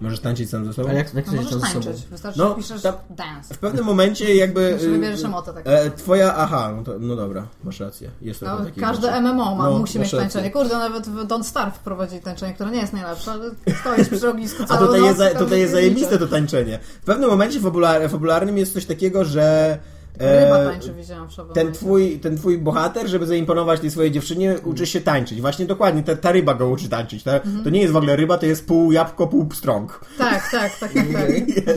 [0.00, 0.88] Możesz tańczyć sam ze sobą?
[0.88, 1.72] A jak, jak No możesz ze sobą?
[1.84, 3.54] tańczyć, wystarczy, No, że piszesz tam- dance.
[3.54, 4.72] W pewnym momencie jakby...
[4.72, 5.62] Może y, wybierzesz emotę tak.
[5.66, 8.10] E, twoja, aha, no, to, no dobra, masz rację.
[8.22, 9.20] Jest No, każde rzeczy.
[9.20, 10.18] MMO ma, No, musi mieć rację.
[10.18, 10.50] tańczenie.
[10.50, 14.62] Kurde, nawet w Don't Starve wprowadzi tańczenie, które nie jest najlepsze, ale stoisz przy ognisku
[14.68, 16.78] A tutaj noc jest, tutaj jest zajebiste to tańczenie.
[17.02, 19.78] W pewnym momencie fabular, fabularnym jest coś takiego, że...
[20.18, 24.56] Ryba e, tańczy, widziałam w ten twój, ten twój bohater, żeby zaimponować tej swojej dziewczynie,
[24.64, 25.40] uczy się tańczyć.
[25.40, 27.22] Właśnie dokładnie, ta, ta ryba go uczy tańczyć.
[27.22, 27.64] Ta, Mhm.
[27.64, 30.00] To nie jest w ogóle ryba, to jest pół jabłko, pół pstrąg.
[30.18, 31.02] Tak, tak, tak, tak.
[31.66, 31.76] tak.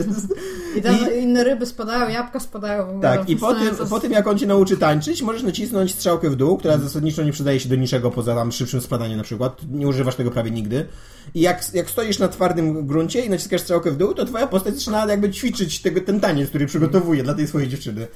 [0.76, 2.86] I tam inne ryby spadają, jabłka spadają.
[2.86, 3.02] w ogóle.
[3.02, 6.36] Tak, i po tym, po tym jak on cię nauczy tańczyć, możesz nacisnąć strzałkę w
[6.36, 9.60] dół, która zasadniczo nie przydaje się do niczego poza tam szybszym spadaniem na przykład.
[9.70, 10.86] Nie używasz tego prawie nigdy.
[11.34, 14.74] I jak, jak stoisz na twardym gruncie i naciskasz strzałkę w dół, to twoja postać
[14.74, 18.06] zaczyna jakby ćwiczyć tego, ten taniec, który przygotowuje dla tej swojej dziewczyny.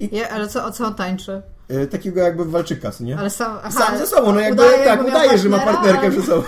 [0.00, 1.42] Je, ale co, o co on tańczy?
[1.68, 3.18] E, takiego jakby walczyka, nie?
[3.18, 6.22] Ale sam, aha, Sam ze sobą, no jakby udaje, tak, udaje, że ma partnerkę przy
[6.22, 6.42] sobą.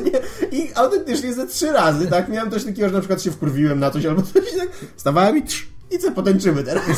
[0.52, 2.28] I autentycznie ze trzy razy, tak?
[2.28, 5.38] Miałem coś takiego, że na przykład się wkurwiłem na coś albo coś i tak stawałem
[5.38, 6.84] i trz, i co, potęczymy teraz.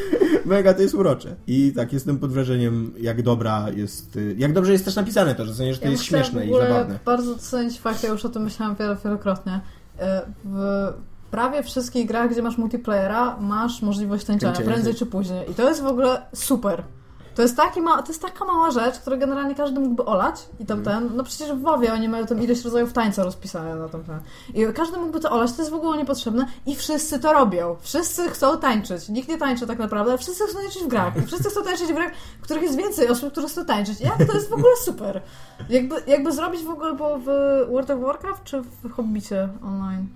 [0.46, 1.36] Mega to jest urocze.
[1.46, 5.44] I tak, jestem pod wrażeniem, jak dobra jest, y, jak dobrze jest też napisane to,
[5.46, 6.98] że, w sensie, że to Ja jest śmieszne i zabawne.
[7.04, 9.60] bardzo docenić fakt, ja już o tym myślałam wiele, wielokrotnie.
[9.98, 10.92] E, W
[11.30, 15.50] prawie wszystkich grach, gdzie masz multiplayera, masz możliwość tańczenia, prędzej czy później.
[15.50, 16.82] I to jest w ogóle super.
[17.36, 20.66] To jest, taki ma, to jest taka mała rzecz, którą generalnie każdy mógłby olać i
[20.66, 21.08] tam Mhm.
[21.08, 24.20] ten, no przecież w WoWie oni mają tam ileś rodzajów tańca rozpisane na tam ten.
[24.54, 27.76] I każdy mógłby to olać, to jest w ogóle niepotrzebne i wszyscy to robią.
[27.80, 29.08] Wszyscy chcą tańczyć.
[29.08, 31.16] Nikt nie tańczy tak naprawdę, wszyscy chcą tańczyć w grach.
[31.16, 34.00] I wszyscy chcą tańczyć w grach, w których jest więcej osób, które chcą tańczyć.
[34.00, 35.20] Jak to jest w ogóle super.
[35.68, 37.24] Jakby, jakby zrobić w ogóle, bo w
[37.70, 40.06] World of Warcraft czy w Hobbicie online?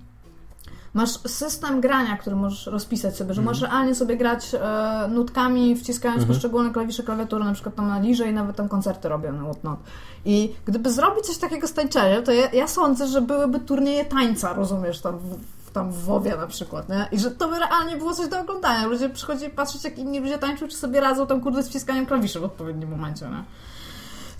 [0.93, 6.25] Masz system grania, który możesz rozpisać sobie, że możesz realnie sobie grać e, nutkami, wciskając
[6.25, 9.79] poszczególne klawisze klawiatury, na przykład tam na liże i nawet tam koncerty robią na whatnot.
[10.25, 14.53] I gdyby zrobić coś takiego z tańczeniem, to ja, ja sądzę, że byłyby turnieje tańca,
[14.53, 17.07] rozumiesz, tam w, tam w WoWie na przykład, nie?
[17.11, 18.87] I że to by realnie było coś do oglądania.
[18.87, 22.39] Ludzie przychodzili patrzeć, jak inni ludzie tańczą, czy sobie radzą tam, kurde, z wciskaniem klawiszy
[22.39, 23.43] w odpowiednim momencie, nie?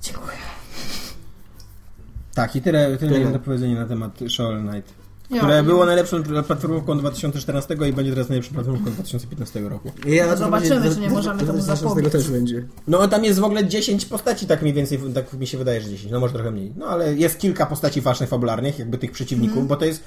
[0.02, 0.38] Dziękuję.
[2.36, 3.24] Tak, i tyle, tyle Tyle.
[3.24, 5.01] mam do powiedzenia na temat Shovel Knight.
[5.32, 9.92] Ja, Które i- było najlepszą platformówką 2014 i będzie teraz najlepszą platformówką 2015 roku.
[10.06, 12.12] Ja Zobaczymy, czy nie możemy temu tego zapobiec.
[12.12, 12.64] też będzie.
[12.88, 15.90] No tam jest w ogóle 10 postaci, tak mniej więcej, tak mi się wydaje, że
[15.90, 16.74] 10, no może trochę mniej.
[16.78, 19.68] No ale jest kilka postaci ważnych, fabularnych, jakby tych przeciwników, Mhm.
[19.68, 20.04] bo to jest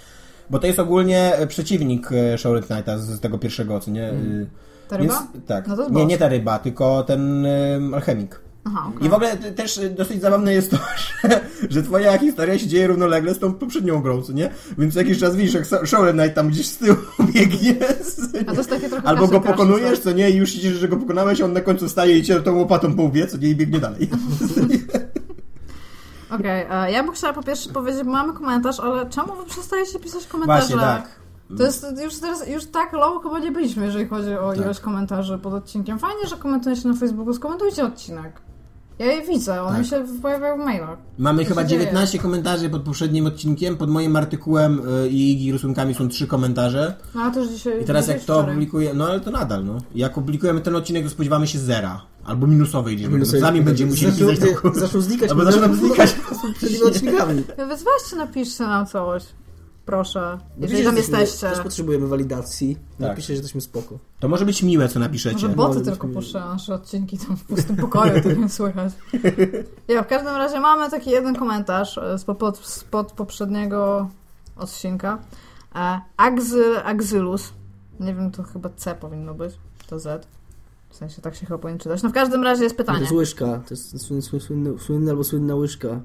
[0.50, 4.10] bo to jest ogólnie e, przeciwnik e, Shovel Knighta z, tego pierwszego, co nie?
[4.10, 4.46] Y,
[4.88, 5.26] Ta ryba?
[5.34, 5.66] Więc, tak.
[5.68, 8.40] No nie, nie ta ryba, tylko ten y, alchemik.
[8.66, 9.06] Aha, okej.
[9.06, 10.76] I w ogóle też dosyć zabawne jest to,
[11.22, 11.40] że,
[11.70, 14.50] że twoja historia się dzieje równolegle z tą poprzednią grą, co nie?
[14.78, 16.96] Więc jakiś czas widzisz, jak Sho- Shovel Knight tam gdzieś z tyłu
[17.34, 17.76] biegnie.
[18.46, 20.04] A to jest takie trochę Albo go pokonujesz, co?
[20.04, 20.30] co nie?
[20.30, 23.02] I już widzisz, że go pokonałeś, on na końcu staje i cię tą łopatą po
[23.02, 23.48] łbie, co nie?
[23.48, 24.10] I biegnie dalej.
[26.30, 29.98] Okej, e, ja bym chciała po pierwsze powiedzieć, bo mamy komentarz, ale czemu wy przestajecie
[30.00, 30.60] pisać komentarze?
[30.60, 31.08] Właśnie tak.
[31.58, 34.64] To jest już teraz, już tak low chyba nie byliśmy, jeżeli chodzi o Tak.
[34.64, 35.98] ilość komentarzy pod odcinkiem.
[35.98, 38.32] Fajnie, że komentujecie na Facebooku, skomentujcie odcinek.
[38.98, 39.86] Ja je widzę, one Tak.
[39.86, 40.98] się pojawiają w mailach.
[41.18, 41.80] Mamy chyba się dzieje?
[41.80, 43.76] 19 komentarzy pod poprzednim odcinkiem.
[43.76, 46.94] Pod moim artykułem y, i rysunkami są 3 komentarze.
[47.14, 47.82] No ale też dzisiaj...
[47.82, 48.42] I teraz jak to wczoraj.
[48.42, 49.78] opublikuję, no ale to nadal, no.
[49.94, 52.00] Jak opublikujemy ten odcinek, to spodziewamy się zera.
[52.24, 53.12] Albo minusowej liczby.
[53.12, 56.16] Minusowej Sami będziemy musieli pisać tą zaczną znikać Albo zaczną znikać.
[56.56, 57.42] Przed odcinkami.
[57.58, 59.22] No Więc weźcie, napiszcie nam coś.
[59.86, 60.38] Proszę.
[60.40, 61.50] No Jeżeli widzisz, tam jesteście.
[61.50, 62.74] Też potrzebujemy walidacji.
[62.76, 63.00] Tak.
[63.08, 63.98] Napiszcie, że jesteśmy spoko.
[64.20, 65.34] To może być miłe, co napiszecie.
[65.34, 68.92] Może boty Może tylko być puszczają nasze odcinki tam w pustym pokoju, to nie słychać.
[69.88, 74.08] Ja, w każdym razie mamy taki jeden komentarz e, spod, spod poprzedniego
[74.56, 75.18] odcinka.
[75.74, 77.52] E, Axyl, Axylus.
[78.00, 79.54] Nie wiem, to chyba C powinno być.
[79.86, 80.26] To Z.
[80.88, 82.02] W sensie tak się chyba powinien czytać.
[82.02, 83.00] No w każdym razie jest To pytanie.
[83.00, 83.46] jest łyżka.
[83.46, 86.00] To jest słynny, słynny, słynny albo słynna łyżka.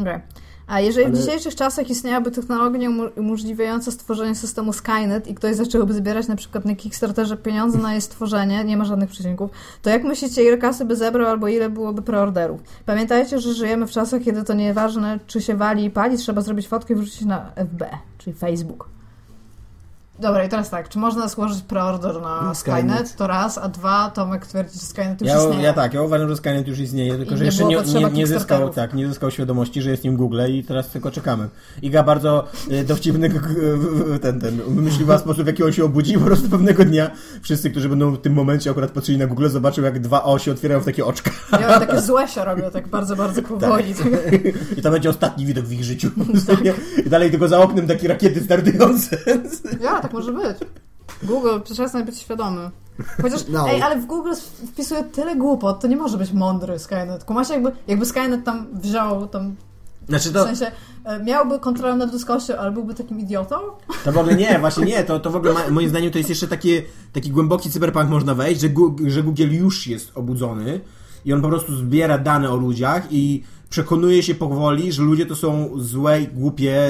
[0.00, 0.20] Okej.
[0.66, 5.56] A jeżeli w Ale- dzisiejszych czasach istniałaby technologia umo- umożliwiająca stworzenie systemu Skynet i ktoś
[5.56, 9.50] zacząłby zbierać na przykład na Kickstarterze pieniądze na jej stworzenie, nie ma żadnych przeciwników,
[9.82, 12.60] to jak myślicie, ile kasy by zebrał albo ile byłoby preorderów?
[12.86, 16.68] Pamiętajcie, że żyjemy w czasach, kiedy to nieważne, czy się wali i pali, trzeba zrobić
[16.68, 17.84] fotkę i wrzucić na FB,
[18.18, 18.93] czyli Facebook.
[20.18, 22.80] Dobra, i teraz tak, czy można złożyć preorder na Na Skynet?
[22.80, 23.16] Skynet.
[23.16, 25.62] To raz, a dwa, Tomek twierdzi, że Skynet już Ja, istnieje.
[25.62, 28.26] ja tak, ja uważam, że Skynet już istnieje, tylko I że jeszcze nie, nie, nie,
[28.26, 31.48] zyskał, tak, nie zyskał świadomości, że jest nim Google i teraz tylko czekamy.
[31.82, 33.30] Iga bardzo y, dowcipny
[34.22, 37.10] ten, ten, wymyśliła sposób, w jaki on się obudzi, po prostu pewnego dnia
[37.42, 40.52] wszyscy, którzy będą w tym momencie akurat patrzyli na Google, zobaczą jak dwa O się
[40.52, 43.94] otwierają w takie oczka Ja takie złe się robią, tak bardzo, bardzo powoli.
[44.78, 46.10] i to będzie ostatni widok w ich życiu.
[47.06, 49.16] I dalej tylko za oknem takie rakiety startujące.
[49.80, 50.56] Ja, tak może być.
[51.22, 52.70] Google przestań być świadomy.
[53.22, 53.68] Chociaż, No.
[53.70, 54.32] ej, ale w Google
[54.72, 57.24] wpisuje tyle głupot, to nie może być mądry Skynet.
[57.24, 59.54] Kumacie, jakby, jakby Skynet tam wziął, tam,
[60.08, 60.70] Znaczy w to, sensie,
[61.04, 63.56] e, miałby kontrolę nad ludzkością, ale byłby takim idiotą?
[64.04, 66.30] To w ogóle nie, właśnie nie, to, to w ogóle ma, moim zdaniem to jest
[66.30, 66.82] jeszcze takie,
[67.12, 70.80] taki głęboki cyberpunk można wejść, że, Gu- że Google już jest obudzony
[71.24, 75.36] i on po prostu zbiera dane o ludziach i przekonuje się powoli, że ludzie to
[75.36, 76.80] są złe i głupie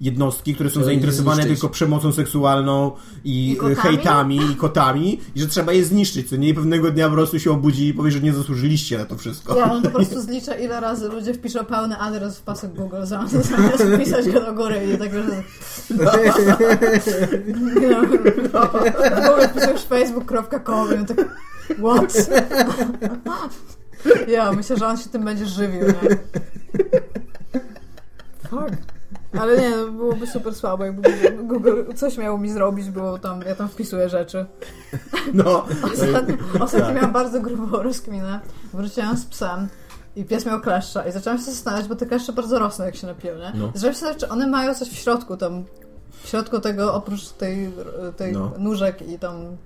[0.00, 2.92] jednostki, które są zainteresowane tylko przemocą seksualną
[3.24, 3.76] i, I kotami?
[3.76, 7.50] hejtami i kotami i że trzeba je zniszczyć, co nie pewnego dnia po prostu się
[7.50, 9.56] obudzi i powie, że nie zasłużyliście na to wszystko.
[9.56, 13.34] Ja on po prostu zliczę, ile razy ludzie wpiszą pełny adres w pasek Google, zamiast
[13.34, 15.24] zamiast wpisać go do góry i tak, że...
[18.52, 18.66] No.
[18.66, 21.16] W Google wpisujesz facebook.com i on tak...
[21.68, 22.30] What?
[24.28, 26.16] Ja, myślę, że on się tym będzie żywił, nie?
[28.50, 28.97] Fuck.
[29.40, 31.02] Ale nie, no, byłoby super słabo, jakby
[31.42, 34.46] Google coś miało mi zrobić, było tam, ja tam wpisuję rzeczy.
[35.34, 36.94] No, Ostatnio, ostatnio Tak.
[36.94, 38.40] miałam bardzo grubą rozkminę.
[38.74, 39.68] Wróciłam z psem
[40.16, 43.06] i pies miał kleszcza i zaczęłam się zastanawiać, bo te kleszcze bardzo rosną, jak się
[43.06, 43.52] napiją, nie?
[43.54, 43.66] No.
[43.66, 45.64] Zaczęłam się zastanawiać, czy one mają coś w środku tam,
[46.22, 47.72] w środku tego, oprócz tej,
[48.16, 48.52] tej No.
[48.58, 49.56] nóżek i tam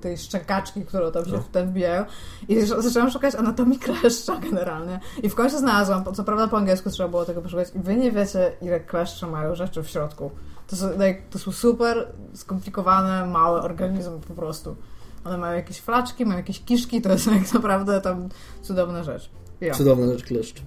[0.00, 1.38] tej szczękaczki, które tam się No.
[1.40, 2.04] w ten wbijają.
[2.48, 5.00] I zaczę- zaczęłam szukać anatomii kleszcza generalnie.
[5.22, 7.68] I w końcu znalazłam, co prawda po angielsku trzeba było tego poszukać.
[7.74, 10.30] I wy nie wiecie, ile kleszcze mają rzeczy w środku.
[10.66, 10.86] To są,
[11.30, 14.76] to są super skomplikowane, małe organizmy po prostu.
[15.24, 18.28] One mają jakieś flaczki, mają jakieś kiszki, to jest jak naprawdę tam
[18.62, 19.30] cudowna rzecz.
[19.60, 19.74] Ja.
[19.74, 20.62] Cudowna rzecz kleszcz.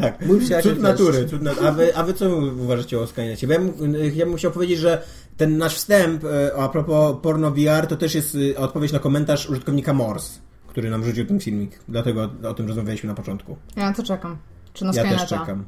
[0.00, 0.26] tak.
[0.26, 1.26] Mój Cud natury.
[1.28, 3.46] Cud nat- a, wy, a wy co uważacie o Skynecie?
[3.46, 5.02] Ja, bym- ja bym chciał powiedzieć, że
[5.36, 9.50] ten nasz wstęp e, a propos porno VR to też jest e, odpowiedź na komentarz
[9.50, 11.78] użytkownika Morse, który nam rzucił ten filmik.
[11.88, 13.56] Dlatego o tym rozmawialiśmy na początku.
[13.76, 14.36] Ja na to czekam.
[14.72, 15.20] Czy na Ja Skyneta?
[15.20, 15.64] też czekam.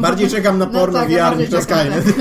[0.00, 2.04] Bardziej czekam na No porno tak, ja VR niż na Skynet.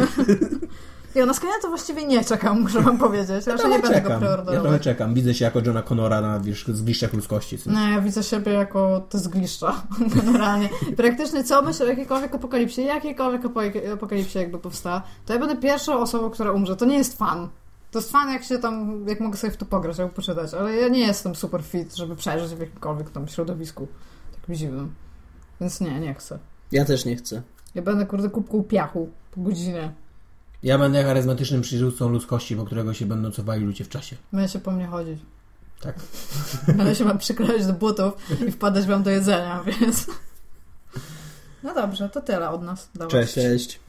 [1.16, 3.48] Ja na Skyneta właściwie nie czekam, muszę wam powiedzieć.
[3.48, 4.54] Raczej nie trochę będę go.
[4.54, 5.14] Ja trochę czekam.
[5.14, 7.58] Widzę się jako Johna Connora na wiesz, zgliszczach ludzkości.
[7.58, 7.76] co nie?
[7.76, 9.84] No, ja widzę siebie jako te zgliszcza,
[10.16, 10.70] generalnie.
[10.98, 16.00] Praktycznie co myślę o jakiejkolwiek apokalipsie, jakiejkolwiek apo- apokalipsie jakby powstała, to ja będę pierwszą
[16.00, 16.76] osobą, która umrze.
[16.76, 17.50] To nie jest fan.
[17.92, 20.76] To jest fan, jak się tam, jak mogę sobie w to pograć albo poczytać, ale
[20.76, 23.88] ja nie jestem super fit, żeby przeżyć w jakimkolwiek tam środowisku
[24.42, 24.96] takim dziwnym.
[25.62, 26.40] Więc nie, nie chcę.
[26.72, 27.42] Ja też nie chcę.
[27.76, 29.94] Ja będę, kurde, kubką piachu po godzinie.
[30.66, 34.16] Ja będę charyzmatycznym przywódcą ludzkości, po którego się będą cofali ludzie w czasie.
[34.34, 35.20] Będzie się po mnie chodzić.
[35.82, 35.96] Tak.
[36.68, 38.14] Będę się wam przyklejać do butów
[38.48, 40.08] i wpadać wam do jedzenia, więc...
[41.64, 42.90] No dobrze, to tyle od nas.
[43.10, 43.34] Cześć.
[43.34, 43.80] Cześć.